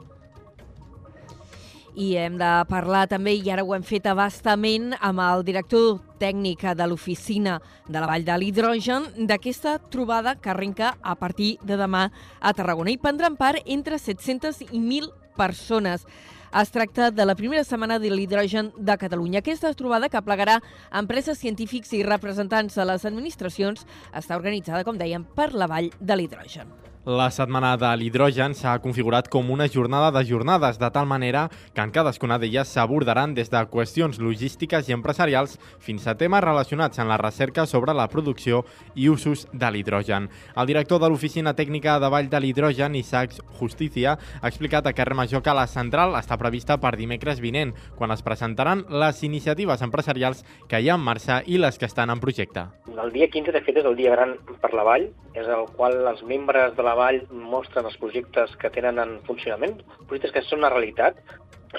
[1.91, 6.63] I hem de parlar també, i ara ho hem fet abastament, amb el director tècnic
[6.77, 12.05] de l'oficina de la Vall de l'Hidrogen, d'aquesta trobada que arrenca a partir de demà
[12.39, 12.93] a Tarragona.
[12.93, 16.05] I prendran part entre 700 i 1.000 persones.
[16.51, 19.39] Es tracta de la primera setmana de l'hidrogen de Catalunya.
[19.39, 20.59] Aquesta trobada, que plegarà
[20.91, 26.19] empreses científics i representants de les administracions, està organitzada, com dèiem, per la Vall de
[26.19, 26.90] l'Hidrogen.
[27.03, 31.81] La setmana de l'hidrogen s'ha configurat com una jornada de jornades, de tal manera que
[31.81, 37.09] en cadascuna d'elles s'abordaran des de qüestions logístiques i empresarials fins a temes relacionats amb
[37.09, 40.29] la recerca sobre la producció i usos de l'hidrogen.
[40.55, 45.17] El director de l'Oficina Tècnica de Vall de l'Hidrogen, Isaac Justicia, ha explicat a Carrer
[45.17, 50.45] Major que la central està prevista per dimecres vinent, quan es presentaran les iniciatives empresarials
[50.69, 52.67] que hi ha en marxa i les que estan en projecte.
[52.93, 55.95] El dia 15, de fet, és el dia gran per la Vall, és el qual
[56.05, 59.77] els membres de la Vall mostren els projectes que tenen en funcionament,
[60.07, 61.19] projectes que són una realitat.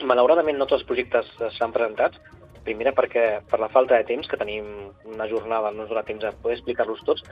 [0.08, 2.16] Malauradament no tots els projectes s'han presentat,
[2.64, 4.68] primera perquè per la falta de temps, que tenim
[5.04, 7.24] una jornada, no ens dona temps a poder explicar-los tots,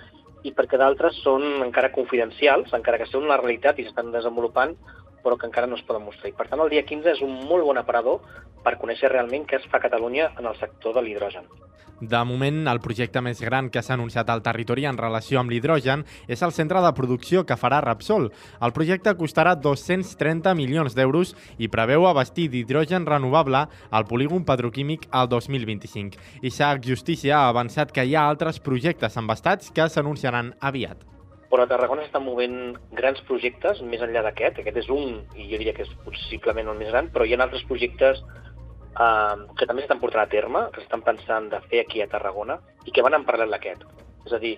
[0.44, 4.76] i perquè d'altres són encara confidencials, encara que són una realitat i s'estan desenvolupant,
[5.24, 6.30] però que encara no es poden mostrar.
[6.30, 8.20] I per tant, el dia 15 és un molt bon aparador
[8.64, 11.48] per conèixer realment què es fa a Catalunya en el sector de l'hidrogen.
[12.00, 16.06] De moment, el projecte més gran que s'ha anunciat al territori en relació amb l'hidrogen
[16.32, 18.30] és el centre de producció que farà Repsol.
[18.64, 25.28] El projecte costarà 230 milions d'euros i preveu abastir d'hidrogen renovable al polígon petroquímic al
[25.28, 26.16] 2025.
[26.40, 31.04] Isaac Justícia ha avançat que hi ha altres projectes embastats que s'anunciaran aviat
[31.50, 32.58] però a Tarragona s'estan movent
[32.96, 34.60] grans projectes més enllà d'aquest.
[34.62, 37.40] Aquest és un, i jo diria que és possiblement el més gran, però hi ha
[37.42, 42.04] altres projectes eh, que també s'estan portant a terme, que s'estan pensant de fer aquí
[42.04, 43.84] a Tarragona i que van en paral·lel d'aquest.
[44.26, 44.56] És a dir,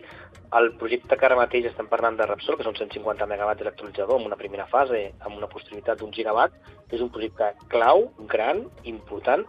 [0.59, 4.27] el projecte que ara mateix estem parlant de Repsol, que són 150 megawatts d'electrolitzador en
[4.29, 6.57] una primera fase, amb una posterioritat d'un gigawatt,
[6.91, 9.47] és un projecte clau, gran, important,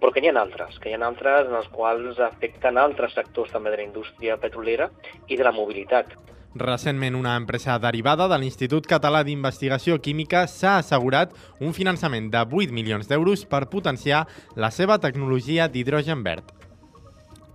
[0.00, 3.50] però que n'hi ha altres, que hi ha altres en els quals afecten altres sectors
[3.54, 4.90] també de la indústria petrolera
[5.26, 6.12] i de la mobilitat.
[6.54, 12.70] Recentment, una empresa derivada de l'Institut Català d'Investigació Química s'ha assegurat un finançament de 8
[12.70, 14.20] milions d'euros per potenciar
[14.54, 16.52] la seva tecnologia d'hidrogen verd.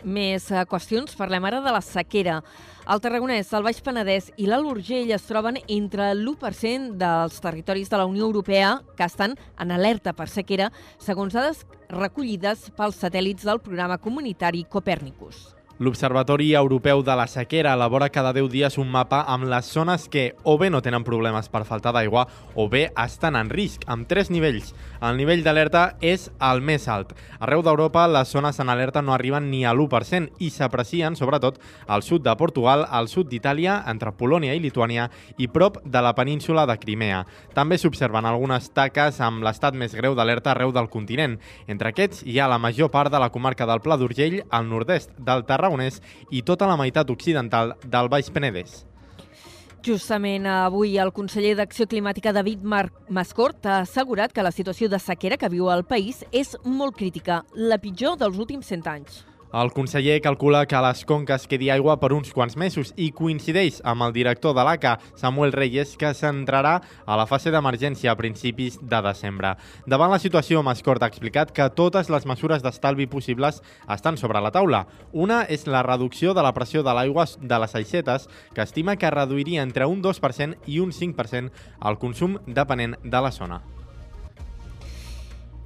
[0.03, 2.41] Més eh, qüestions, parlem ara de la sequera.
[2.91, 7.99] El Tarragonès, el Baix Penedès i l'Alt Urgell es troben entre l'1% dels territoris de
[8.01, 13.63] la Unió Europea que estan en alerta per sequera, segons dades recollides pels satèl·lits del
[13.63, 15.58] programa comunitari Copernicus.
[15.79, 20.33] L'Observatori Europeu de la Sequera elabora cada 10 dies un mapa amb les zones que
[20.43, 22.25] o bé no tenen problemes per falta d'aigua
[22.59, 24.73] o bé estan en risc, amb tres nivells.
[24.99, 27.13] El nivell d'alerta és el més alt.
[27.39, 32.03] Arreu d'Europa, les zones en alerta no arriben ni a l'1% i s'aprecien, sobretot, al
[32.03, 35.07] sud de Portugal, al sud d'Itàlia, entre Polònia i Lituània
[35.37, 37.23] i prop de la península de Crimea.
[37.55, 41.39] També s'observen algunes taques amb l'estat més greu d'alerta arreu del continent.
[41.71, 45.15] Entre aquests hi ha la major part de la comarca del Pla d'Urgell, al nord-est
[45.15, 46.01] del Tarragona Tarragonès
[46.31, 48.85] i tota la meitat occidental del Baix Penedès.
[49.85, 54.99] Justament avui el conseller d'Acció Climàtica David Mar Mascort ha assegurat que la situació de
[54.99, 59.23] sequera que viu el país és molt crítica, la pitjor dels últims 100 anys.
[59.51, 63.79] El conseller calcula que a les conques quedi aigua per uns quants mesos i coincideix
[63.81, 66.75] amb el director de l'ACA, Samuel Reyes, que s'entrarà
[67.09, 69.55] a la fase d'emergència a principis de desembre.
[69.89, 74.53] Davant la situació, Mascort ha explicat que totes les mesures d'estalvi possibles estan sobre la
[74.53, 74.83] taula.
[75.13, 79.09] Una és la reducció de la pressió de l'aigua de les aixetes, que estima que
[79.09, 81.49] reduiria entre un 2% i un 5%
[81.89, 83.63] el consum depenent de la zona.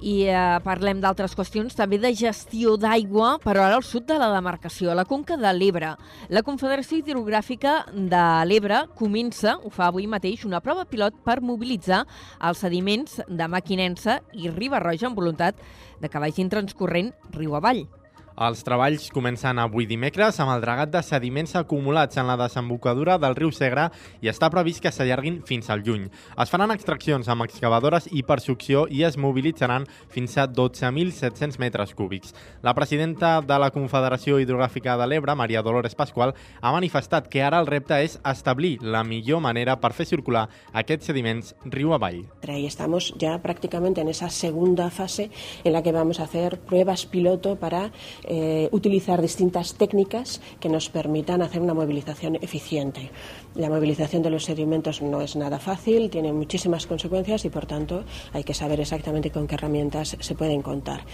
[0.04, 4.28] I eh, parlem d'altres qüestions, també de gestió d'aigua, però ara al sud de la
[4.34, 5.94] demarcació, a la conca de l'Ebre.
[6.28, 12.04] La Confederació Hidrogràfica de l'Ebre comença, ho fa avui mateix, una prova pilot per mobilitzar
[12.44, 15.56] els sediments de Maquinensa i Riba Roja amb voluntat
[16.02, 17.86] de que vagin transcorrent riu avall.
[18.34, 23.36] Els treballs comencen avui dimecres amb el dragat de sediments acumulats en la desembocadura del
[23.38, 23.84] riu Segre
[24.26, 26.08] i està previst que s'allarguin fins al juny.
[26.42, 31.94] Es faran extraccions amb excavadores i per succió i es mobilitzaran fins a 12.700 metres
[31.94, 32.34] cúbics.
[32.66, 37.62] La presidenta de la Confederació Hidrogràfica de l'Ebre, Maria Dolores Pasqual, ha manifestat que ara
[37.62, 42.24] el repte és establir la millor manera per fer circular aquests sediments riu avall.
[42.42, 45.30] Y estamos ya prácticamente en esa segunda fase
[45.62, 47.92] en la que vamos a hacer pruebas piloto para
[48.24, 53.10] eh, utilizar distintas técnicas que nos permitan hacer una movilización eficiente.
[53.54, 58.04] La movilización de los sedimentos no es nada fácil, tiene muchísimas consecuencias y, por tanto,
[58.32, 61.04] hay que saber exactamente con qué herramientas se pueden contar.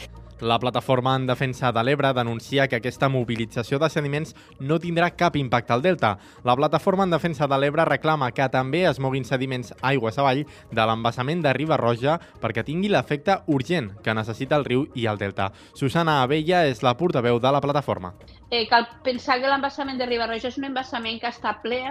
[0.41, 5.35] La plataforma en defensa de l'Ebre denuncia que aquesta mobilització de sediments no tindrà cap
[5.37, 6.15] impacte al delta.
[6.49, 10.87] La plataforma en defensa de l'Ebre reclama que també es moguin sediments aigües avall de
[10.89, 15.51] l'embassament de Riba Roja perquè tingui l'efecte urgent que necessita el riu i el delta.
[15.75, 18.15] Susana Abella és la portaveu de la plataforma.
[18.49, 21.83] Eh, cal pensar que l'embassament de Riba Roja és un embassament que està ple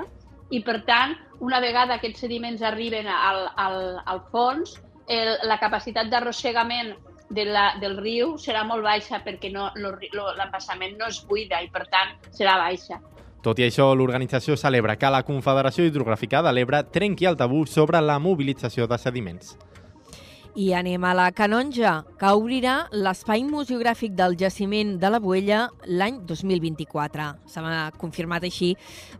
[0.50, 3.80] i, per tant, una vegada aquests sediments arriben al, al,
[4.10, 6.96] al fons, el, la capacitat d'arrossegament
[7.30, 11.86] de la, del riu serà molt baixa perquè no, l'embassament no es buida i, per
[11.92, 13.00] tant, serà baixa.
[13.40, 18.02] Tot i això, l'organització celebra que la Confederació Hidrogràfica de l'Ebre trenqui el tabú sobre
[18.04, 19.56] la mobilització de sediments.
[20.60, 26.18] I anem a la Canonja, que obrirà l'espai museogràfic del jaciment de la Buella l'any
[26.28, 27.30] 2024.
[27.48, 28.74] S'ha confirmat així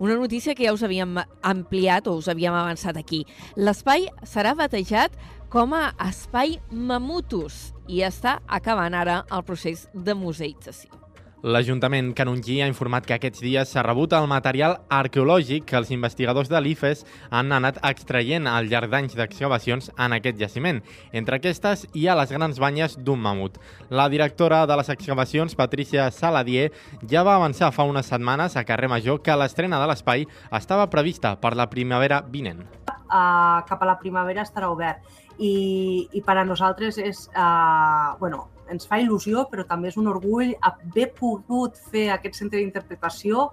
[0.04, 3.22] una notícia que ja us havíem ampliat o us havíem avançat aquí.
[3.56, 5.16] L'espai serà batejat
[5.50, 10.94] com a Espai Mamutus i està acabant ara el procés de museïtzació.
[11.40, 16.52] L'Ajuntament canongí ha informat que aquests dies s'ha rebut el material arqueològic que els investigadors
[16.52, 20.82] de l'IFES han anat extraient al llarg d'anys d'excavacions en aquest jaciment.
[21.16, 23.56] Entre aquestes hi ha les grans banyes d'un mamut.
[23.90, 26.74] La directora de les excavacions, Patricia Saladier,
[27.08, 31.38] ja va avançar fa unes setmanes a Carrer Major que l'estrena de l'espai estava prevista
[31.40, 32.68] per la primavera vinent.
[33.10, 35.02] Uh, cap a la primavera estarà obert
[35.40, 40.10] i, i per a nosaltres és, uh, bueno, ens fa il·lusió, però també és un
[40.12, 43.50] orgull haver pogut fer aquest centre d'interpretació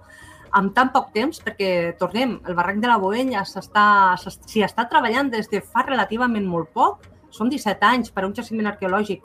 [0.57, 5.49] amb tan poc temps, perquè, tornem, el barranc de la Boenya s'hi està treballant des
[5.51, 9.23] de fa relativament molt poc, són 17 anys per a un jaciment arqueològic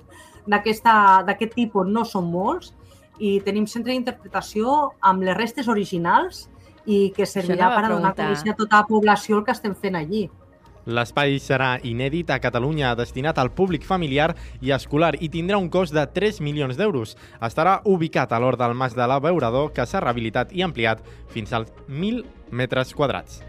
[0.50, 2.72] d'aquest tipus, no són molts,
[3.22, 6.48] i tenim centre d'interpretació amb les restes originals
[6.86, 9.76] i que servirà per a donar a conèixer a tota la població el que estem
[9.78, 10.24] fent allí.
[10.86, 15.94] L'espai serà inèdit a Catalunya, destinat al públic familiar i escolar i tindrà un cost
[15.94, 17.16] de 3 milions d'euros.
[17.40, 21.70] Estarà ubicat a l'hort del Mas de l'Abeurador, que s'ha rehabilitat i ampliat fins als
[21.88, 23.42] 1.000 metres quadrats.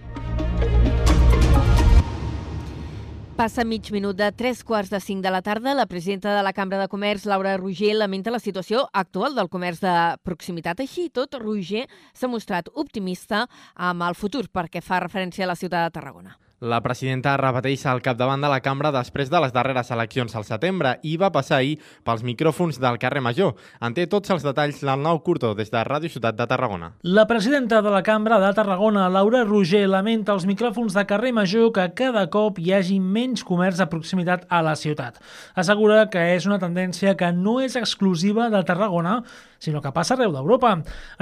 [3.33, 5.73] Passa mig minut de tres quarts de cinc de la tarda.
[5.73, 9.81] La presidenta de la Cambra de Comerç, Laura Roger, lamenta la situació actual del comerç
[9.81, 10.85] de proximitat.
[10.85, 15.89] Així tot, Roger s'ha mostrat optimista amb el futur perquè fa referència a la ciutat
[15.89, 16.37] de Tarragona.
[16.63, 20.93] La presidenta repeteix al capdavant de la cambra després de les darreres eleccions al setembre
[21.03, 21.73] i va passar ahir
[22.07, 23.51] pels micròfons del carrer Major.
[23.83, 26.93] En té tots els detalls l'Arnau Curto des de Ràdio Ciutat de Tarragona.
[27.03, 31.73] La presidenta de la cambra de Tarragona, Laura Roger, lamenta als micròfons de carrer Major
[31.75, 35.19] que cada cop hi hagi menys comerç de proximitat a la ciutat.
[35.59, 39.19] Assegura que és una tendència que no és exclusiva de Tarragona,
[39.63, 40.73] sinó que passa arreu d'Europa.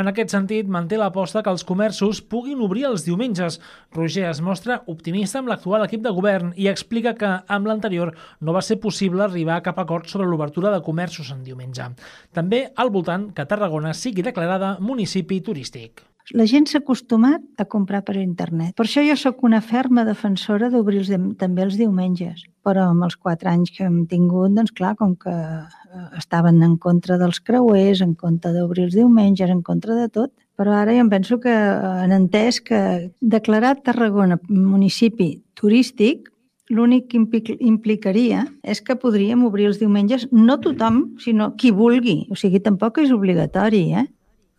[0.02, 3.60] En aquest sentit, manté l'aposta que els comerços puguin obrir els diumenges.
[3.96, 8.58] Roger es mostra optimista amb l'actual equip de govern i explica que amb l'anterior no
[8.58, 11.92] va ser possible arribar a cap acord sobre l'obertura de comerços en diumenge.
[12.34, 16.11] També al voltant que Tarragona sigui declarada municipi turístic.
[16.38, 18.76] La gent s'ha acostumat a comprar per internet.
[18.78, 21.02] Per això jo sóc una ferma defensora d'obrir
[21.40, 22.46] també els diumenges.
[22.64, 26.78] Però amb els quatre anys que hem tingut, doncs clar, com que eh, estaven en
[26.78, 31.02] contra dels creuers, en contra d'obrir els diumenges, en contra de tot, però ara jo
[31.02, 36.30] em penso que eh, han entès que declarar Tarragona municipi turístic
[36.72, 42.28] l'únic que implicaria és que podríem obrir els diumenges no tothom, sinó qui vulgui.
[42.32, 44.08] O sigui, tampoc és obligatori, eh?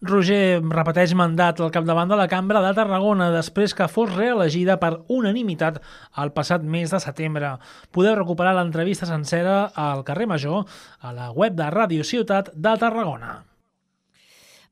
[0.03, 4.97] Roger repeteix mandat al capdavant de la Cambra de Tarragona després que fos reelegida per
[5.07, 5.77] unanimitat
[6.19, 7.53] el passat mes de setembre.
[7.95, 10.65] Podeu recuperar l'entrevista sencera al carrer Major
[10.99, 13.45] a la web de Ràdio Ciutat de Tarragona.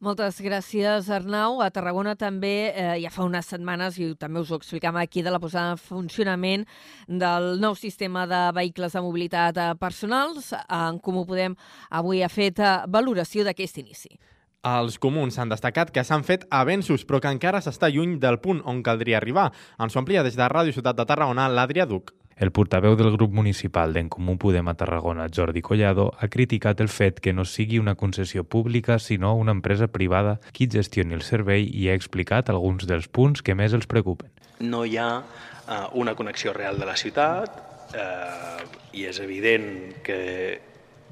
[0.03, 1.61] Moltes gràcies, Arnau.
[1.63, 5.31] A Tarragona també, eh, ja fa unes setmanes, i també us ho explicàvem aquí, de
[5.31, 6.67] la posada en funcionament
[7.07, 10.55] del nou sistema de vehicles de mobilitat eh, personals.
[10.69, 11.55] En Comú Podem
[11.91, 14.19] avui ha fet eh, valoració d'aquest inici.
[14.61, 18.61] Els comuns han destacat que s'han fet avenços, però que encara s'està lluny del punt
[18.69, 19.47] on caldria arribar.
[19.81, 22.13] Ens ho amplia des de Ràdio Ciutat de Tarragona l'Adrià Duc.
[22.37, 26.89] El portaveu del grup municipal d'en Comú Podem a Tarragona, Jordi Collado, ha criticat el
[26.93, 31.65] fet que no sigui una concessió pública, sinó una empresa privada qui gestioni el servei
[31.65, 34.29] i ha explicat alguns dels punts que més els preocupen.
[34.61, 40.61] No hi ha eh, una connexió real de la ciutat eh, i és evident que,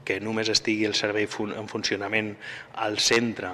[0.09, 2.33] que només estigui el servei fun en funcionament
[2.81, 3.53] al centre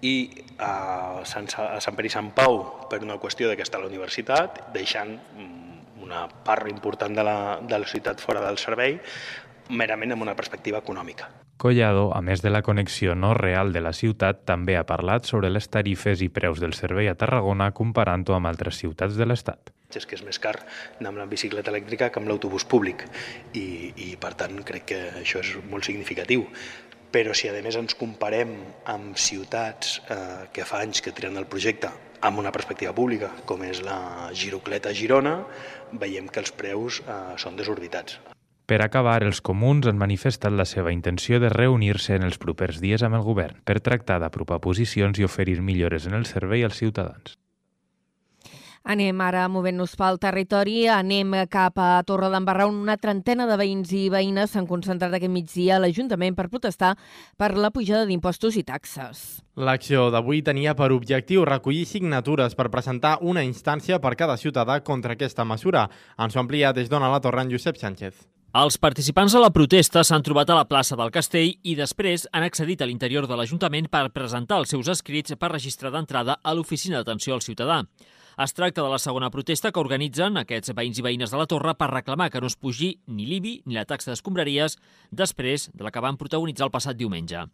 [0.00, 0.16] i
[0.58, 2.60] a Sant, a Sant Pere i Sant Pau
[2.90, 7.24] per una qüestió de que està a la universitat, deixant mm, una part important de
[7.26, 8.96] la, de la ciutat fora del servei,
[9.68, 11.28] merament amb una perspectiva econòmica.
[11.56, 15.50] Collado, a més de la connexió no real de la ciutat, també ha parlat sobre
[15.50, 19.75] les tarifes i preus del servei a Tarragona comparant-ho amb altres ciutats de l'Estat.
[19.94, 20.56] És que és més car
[20.98, 23.06] anar amb la bicicleta elèctrica que amb l'autobús públic
[23.54, 26.48] i, i per tant crec que això és molt significatiu
[27.16, 28.50] però si a més ens comparem
[28.92, 31.88] amb ciutats eh, que fa anys que tiren el projecte
[32.26, 35.38] amb una perspectiva pública, com és la Girocleta Girona,
[35.92, 38.18] veiem que els preus eh, són desorbitats.
[38.66, 43.04] Per acabar, els comuns han manifestat la seva intenció de reunir-se en els propers dies
[43.06, 47.38] amb el govern per tractar d'apropar posicions i oferir millores en el servei als ciutadans.
[48.86, 53.90] Anem ara movent-nos pel territori, anem cap a Torre d'Embarra on una trentena de veïns
[53.90, 56.92] i veïnes s'han concentrat aquest migdia a l'Ajuntament per protestar
[57.34, 59.24] per la pujada d'impostos i taxes.
[59.58, 65.18] L'acció d'avui tenia per objectiu recollir signatures per presentar una instància per cada ciutadà contra
[65.18, 65.88] aquesta mesura.
[66.22, 68.22] Ens ho amplia des d'Ona la Torre en Josep Sánchez.
[68.56, 72.46] Els participants a la protesta s'han trobat a la plaça del Castell i després han
[72.46, 77.02] accedit a l'interior de l'Ajuntament per presentar els seus escrits per registrar d'entrada a l'Oficina
[77.02, 77.82] d'Atenció al Ciutadà.
[78.36, 81.72] Es tracta de la segona protesta que organitzen aquests veïns i veïnes de la Torre
[81.80, 84.76] per reclamar que no es pugi ni l'IBI ni la taxa d'escombraries
[85.08, 87.46] després de la que van protagonitzar el passat diumenge.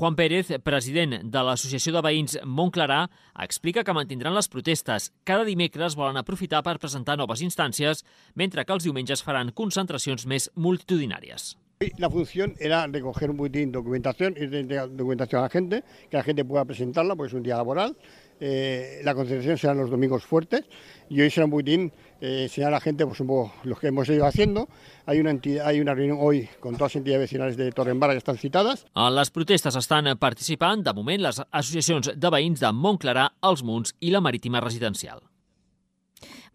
[0.00, 3.02] Juan Pérez, president de l'Associació de Veïns Montclarà,
[3.44, 5.12] explica que mantindran les protestes.
[5.28, 8.00] Cada dimecres volen aprofitar per presentar noves instàncies,
[8.32, 11.58] mentre que els diumenges faran concentracions més multitudinàries.
[11.96, 16.22] La función era recoger un boletín documentación, ir de documentación a la gente, que la
[16.22, 17.96] gente pueda presentarla, porque es un día laboral,
[18.40, 20.64] Eh, la concentración será los domingos fuertes
[21.10, 23.88] y hoy será un buitín eh, enseñar a la gente pues, un poco lo que
[23.88, 24.68] hemos ido haciendo.
[25.06, 28.18] Hay una, entidad, hay una reunión hoy con todas las entidades vecinales de Torrembara que
[28.18, 28.86] están citadas.
[28.94, 33.94] En les protestes estan participant, de moment, les associacions de veïns de Montclarà, Els Munts
[34.00, 35.29] i la Marítima Residencial.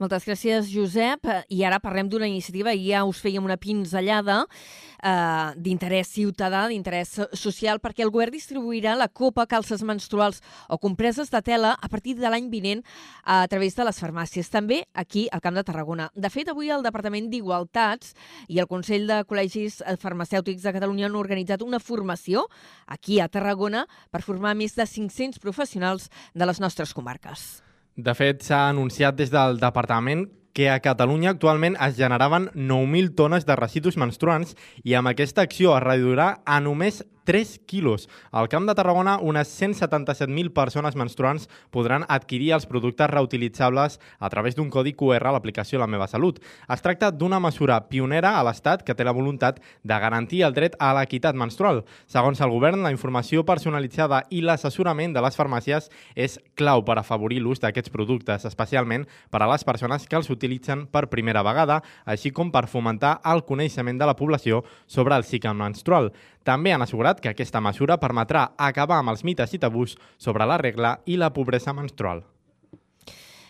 [0.01, 1.27] Moltes gràcies, Josep.
[1.49, 7.15] I ara parlem d'una iniciativa, i ja us fèiem una pinzellada eh, d'interès ciutadà, d'interès
[7.37, 12.17] social, perquè el govern distribuirà la copa calces menstruals o compreses de tela a partir
[12.19, 12.83] de l'any vinent
[13.23, 16.09] a través de les farmàcies, també aquí al Camp de Tarragona.
[16.15, 18.15] De fet, avui el Departament d'Igualtats
[18.47, 22.47] i el Consell de Col·legis Farmacèutics de Catalunya han organitzat una formació
[22.85, 27.64] aquí a Tarragona per formar més de 500 professionals de les nostres comarques.
[27.95, 30.25] De fet, s'ha anunciat des del departament
[30.55, 35.75] que a Catalunya actualment es generaven 9.000 tones de residus menstruants i amb aquesta acció
[35.77, 38.07] es reduirà a només 3 quilos.
[38.31, 44.55] Al Camp de Tarragona, unes 177.000 persones menstruants podran adquirir els productes reutilitzables a través
[44.55, 46.39] d'un codi QR a l'aplicació La meva salut.
[46.69, 50.77] Es tracta d'una mesura pionera a l'Estat que té la voluntat de garantir el dret
[50.79, 51.83] a l'equitat menstrual.
[52.07, 57.41] Segons el govern, la informació personalitzada i l'assessorament de les farmàcies és clau per afavorir
[57.41, 62.31] l'ús d'aquests productes, especialment per a les persones que els utilitzen per primera vegada, així
[62.31, 66.11] com per fomentar el coneixement de la població sobre el cicle menstrual.
[66.45, 70.59] També han assegurat que aquesta mesura permetrà acabar amb els mites i tabús sobre la
[70.61, 72.21] regla i la pobresa menstrual.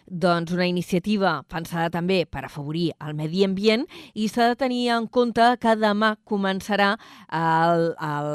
[0.05, 5.07] Doncs una iniciativa pensada també per afavorir el medi ambient i s'ha de tenir en
[5.09, 6.91] compte que demà començarà
[7.33, 7.87] el,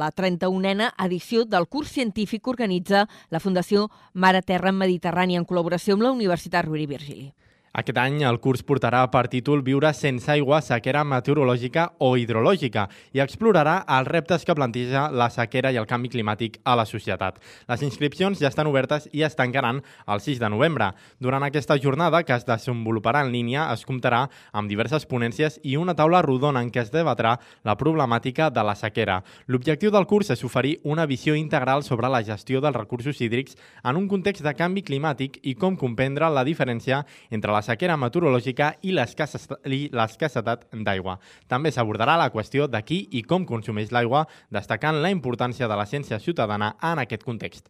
[0.03, 5.95] la 31a edició del curs científic que organitza la Fundació Mare Terra Mediterrània en col·laboració
[5.95, 7.31] amb la Universitat Rovira i Virgili.
[7.71, 13.21] Aquest any el curs portarà per títol Viure sense aigua, sequera meteorològica o hidrològica i
[13.23, 17.39] explorarà els reptes que planteja la sequera i el canvi climàtic a la societat.
[17.71, 19.79] Les inscripcions ja estan obertes i es tancaran
[20.11, 20.89] el 6 de novembre.
[21.21, 25.95] Durant aquesta jornada, que es desenvoluparà en línia, es comptarà amb diverses ponències i una
[25.95, 29.21] taula rodona en què es debatrà la problemàtica de la sequera.
[29.47, 33.55] L'objectiu del curs és oferir una visió integral sobre la gestió dels recursos hídrics
[33.85, 37.99] en un context de canvi climàtic i com comprendre la diferència entre la la sequera
[38.01, 41.19] meteorològica i l'escassetat d'aigua.
[41.51, 45.87] També s'abordarà la qüestió de qui i com consumeix l'aigua, destacant la importància de la
[45.87, 47.69] ciència ciutadana en aquest context.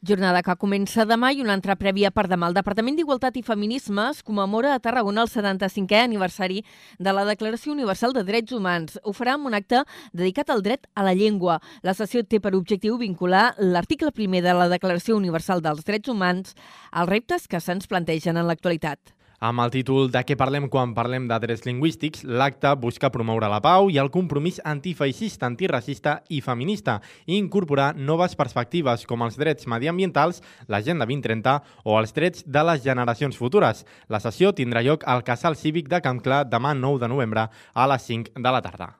[0.00, 2.48] Jornada que comença demà i una altra prèvia per demà.
[2.48, 6.62] El Departament d'Igualtat i Feminismes commemora a Tarragona el 75è aniversari
[6.96, 8.96] de la Declaració Universal de Drets Humans.
[9.04, 9.84] Ho farà amb un acte
[10.16, 11.60] dedicat al dret a la llengua.
[11.84, 16.56] La sessió té per objectiu vincular l'article primer de la Declaració Universal dels Drets Humans
[16.90, 19.19] als reptes que se'ns plantegen en l'actualitat.
[19.40, 23.62] Amb el títol de què parlem quan parlem de drets lingüístics, l'acte busca promoure la
[23.64, 29.64] pau i el compromís antifeixista, antiracista i feminista i incorporar noves perspectives com els drets
[29.64, 33.86] mediambientals, l'Agenda 2030 o els drets de les generacions futures.
[34.12, 37.94] La sessió tindrà lloc al Casal Cívic de Camp Clar demà 9 de novembre a
[37.94, 38.96] les 5 de la tarda.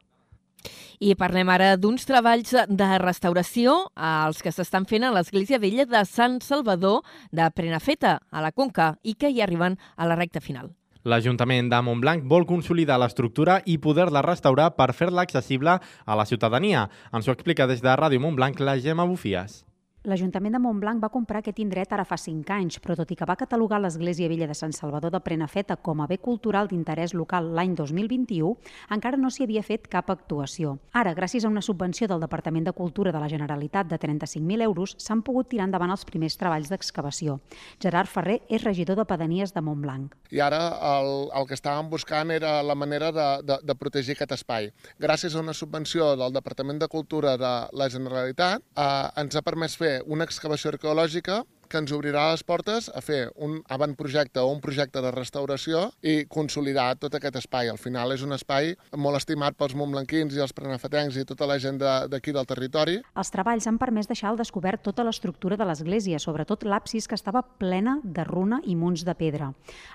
[1.01, 6.03] I parlem ara d'uns treballs de restauració als que s'estan fent a l'Església Vella de
[6.05, 7.01] Sant Salvador
[7.33, 10.75] de Prenafeta, a la Conca, i que hi arriben a la recta final.
[11.09, 16.91] L'Ajuntament de Montblanc vol consolidar l'estructura i poder-la restaurar per fer-la accessible a la ciutadania.
[17.17, 19.63] Ens ho explica des de Ràdio Montblanc la Gemma Bufies.
[20.09, 23.27] L'Ajuntament de Montblanc va comprar aquest indret ara fa 5 anys, però tot i que
[23.29, 27.51] va catalogar l'Església Vella de Sant Salvador de Prenafeta com a bé cultural d'interès local
[27.53, 28.55] l'any 2021,
[28.97, 30.79] encara no s'hi havia fet cap actuació.
[30.97, 34.95] Ara, gràcies a una subvenció del Departament de Cultura de la Generalitat de 35.000 euros,
[34.97, 37.37] s'han pogut tirar endavant els primers treballs d'excavació.
[37.77, 40.17] Gerard Ferrer és regidor de Pedanies de Montblanc.
[40.33, 40.63] I ara
[40.95, 44.73] el, el que estàvem buscant era la manera de, de, de protegir aquest espai.
[44.97, 48.91] Gràcies a una subvenció del Departament de Cultura de la Generalitat, eh,
[49.21, 53.61] ens ha permès fer una excavació arqueològica que ens obrirà les portes a fer un
[53.71, 57.71] avantprojecte o un projecte de restauració i consolidar tot aquest espai.
[57.71, 61.61] Al final és un espai molt estimat pels montblanquins i els prenafetencs i tota la
[61.63, 62.99] gent d'aquí de, del territori.
[63.15, 67.45] Els treballs han permès deixar al descobert tota l'estructura de l'església, sobretot l'absis que estava
[67.63, 69.53] plena de runa i munts de pedra.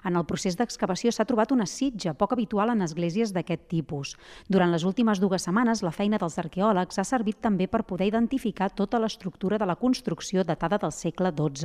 [0.07, 4.15] En el procés d'excavació s'ha trobat una sitja poc habitual en esglésies d'aquest tipus.
[4.47, 8.71] Durant les últimes dues setmanes, la feina dels arqueòlegs ha servit també per poder identificar
[8.71, 11.64] tota l'estructura de la construcció datada del segle XII.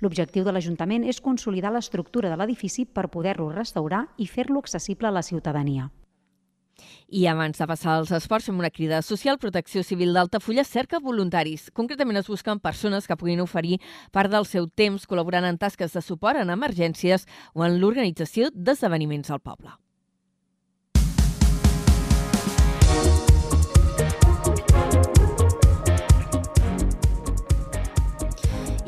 [0.00, 5.16] L'objectiu de l'Ajuntament és consolidar l'estructura de l'edifici per poder-lo restaurar i fer-lo accessible a
[5.18, 5.90] la ciutadania.
[7.12, 9.38] I abans de passar als esports, fem una crida social.
[9.38, 11.68] Protecció Civil d'Altafulla cerca voluntaris.
[11.76, 13.80] Concretament es busquen persones que puguin oferir
[14.16, 19.30] part del seu temps col·laborant en tasques de suport en emergències o en l'organització d'esdeveniments
[19.30, 19.81] al poble.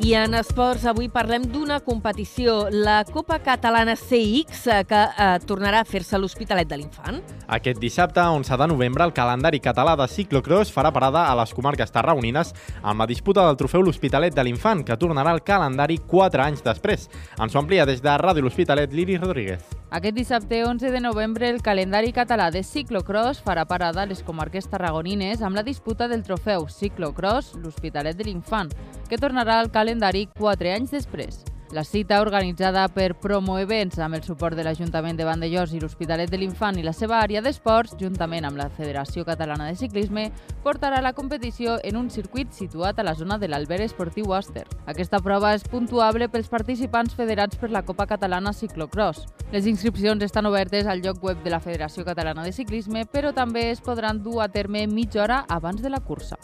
[0.05, 5.79] I en esports avui parlem d'una competició, la Copa Catalana CX, eh, que eh, tornarà
[5.81, 7.23] a fer-se a l'Hospitalet de l'Infant.
[7.57, 11.95] Aquest dissabte, 11 de novembre, el calendari català de ciclocross farà parada a les comarques
[11.95, 12.53] tarragonines
[12.83, 17.09] amb la disputa del trofeu l'Hospitalet de l'Infant, que tornarà al calendari 4 anys després.
[17.41, 19.65] Ens ho amplia des de Ràdio L'Hospitalet, Lili Rodríguez.
[19.95, 24.67] Aquest dissabte 11 de novembre el calendari català de ciclocross farà parada a les comarques
[24.67, 28.75] tarragonines amb la disputa del trofeu Ciclocross l'Hospitalet de l'Infant,
[29.07, 31.45] que tornarà al calendari 4 anys després.
[31.75, 36.31] La cita, organitzada per Promo Events amb el suport de l'Ajuntament de Vandellós i l'Hospitalet
[36.31, 40.29] de l'Infant i la seva àrea d'esports, juntament amb la Federació Catalana de Ciclisme,
[40.63, 44.69] portarà la competició en un circuit situat a la zona de l'Alber Esportiu Oster.
[44.87, 49.27] Aquesta prova és puntuable pels participants federats per la Copa Catalana Ciclocross.
[49.51, 53.73] Les inscripcions estan obertes al lloc web de la Federació Catalana de Ciclisme, però també
[53.73, 56.39] es podran dur a terme mitja hora abans de la cursa.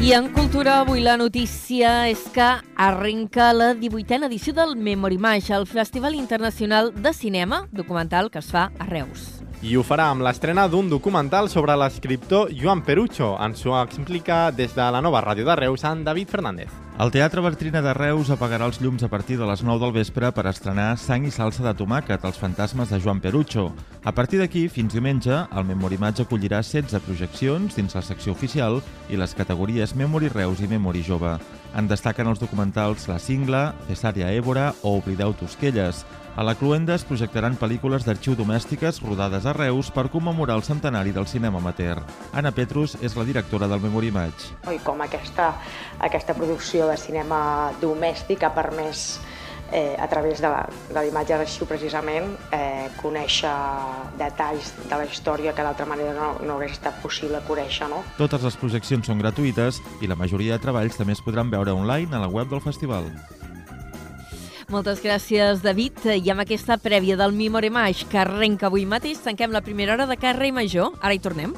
[0.00, 2.46] I en cultura, avui la notícia és que
[2.78, 8.52] arrenca la 18a edició del Memory Mash, el Festival Internacional de Cinema documental que es
[8.54, 9.37] fa a Reus.
[9.58, 13.32] I ho farà amb l'estrena d'un documental sobre l'escriptor Joan Perucho.
[13.42, 16.70] Ens ho explica des de la nova ràdio de Reus, en David Fernández.
[16.98, 20.30] El Teatre Bertrina de Reus apagarà els llums a partir de les 9 del vespre
[20.34, 23.72] per estrenar Sang i salsa de tomàquet, els fantasmes de Joan Perucho.
[24.04, 28.78] A partir d'aquí, fins diumenge, el Memorimatge acollirà 16 projeccions dins la secció oficial
[29.10, 31.34] i les categories Memory Reus i Memory Jove.
[31.74, 36.06] En destaquen els documentals La Cingla, Cesària Évora o Oblideu Tosquelles.
[36.38, 41.10] A la Cluenda es projectaran pel·lícules d'arxiu domèstiques rodades a Reus per commemorar el centenari
[41.10, 41.98] del cinema amateur.
[42.30, 44.52] Anna Petrus és la directora del Memory Match.
[44.70, 45.48] I com aquesta,
[45.98, 47.40] aquesta producció de cinema
[47.82, 49.18] domèstic ha permès
[49.72, 50.52] eh, a través de
[50.94, 53.56] l'imatge d'arxiu precisament eh, conèixer
[54.22, 57.90] detalls de la història que d'altra manera no, no hagués estat possible conèixer.
[57.90, 58.04] No?
[58.14, 62.14] Totes les projeccions són gratuïtes i la majoria de treballs també es podran veure online
[62.14, 63.10] a la web del festival.
[64.68, 66.02] Moltes gràcies, David.
[66.12, 70.04] I amb aquesta prèvia del Memory Mash que arrenca avui mateix, tanquem la primera hora
[70.10, 70.90] de Carrer Major.
[71.00, 71.54] Ara hi tornem.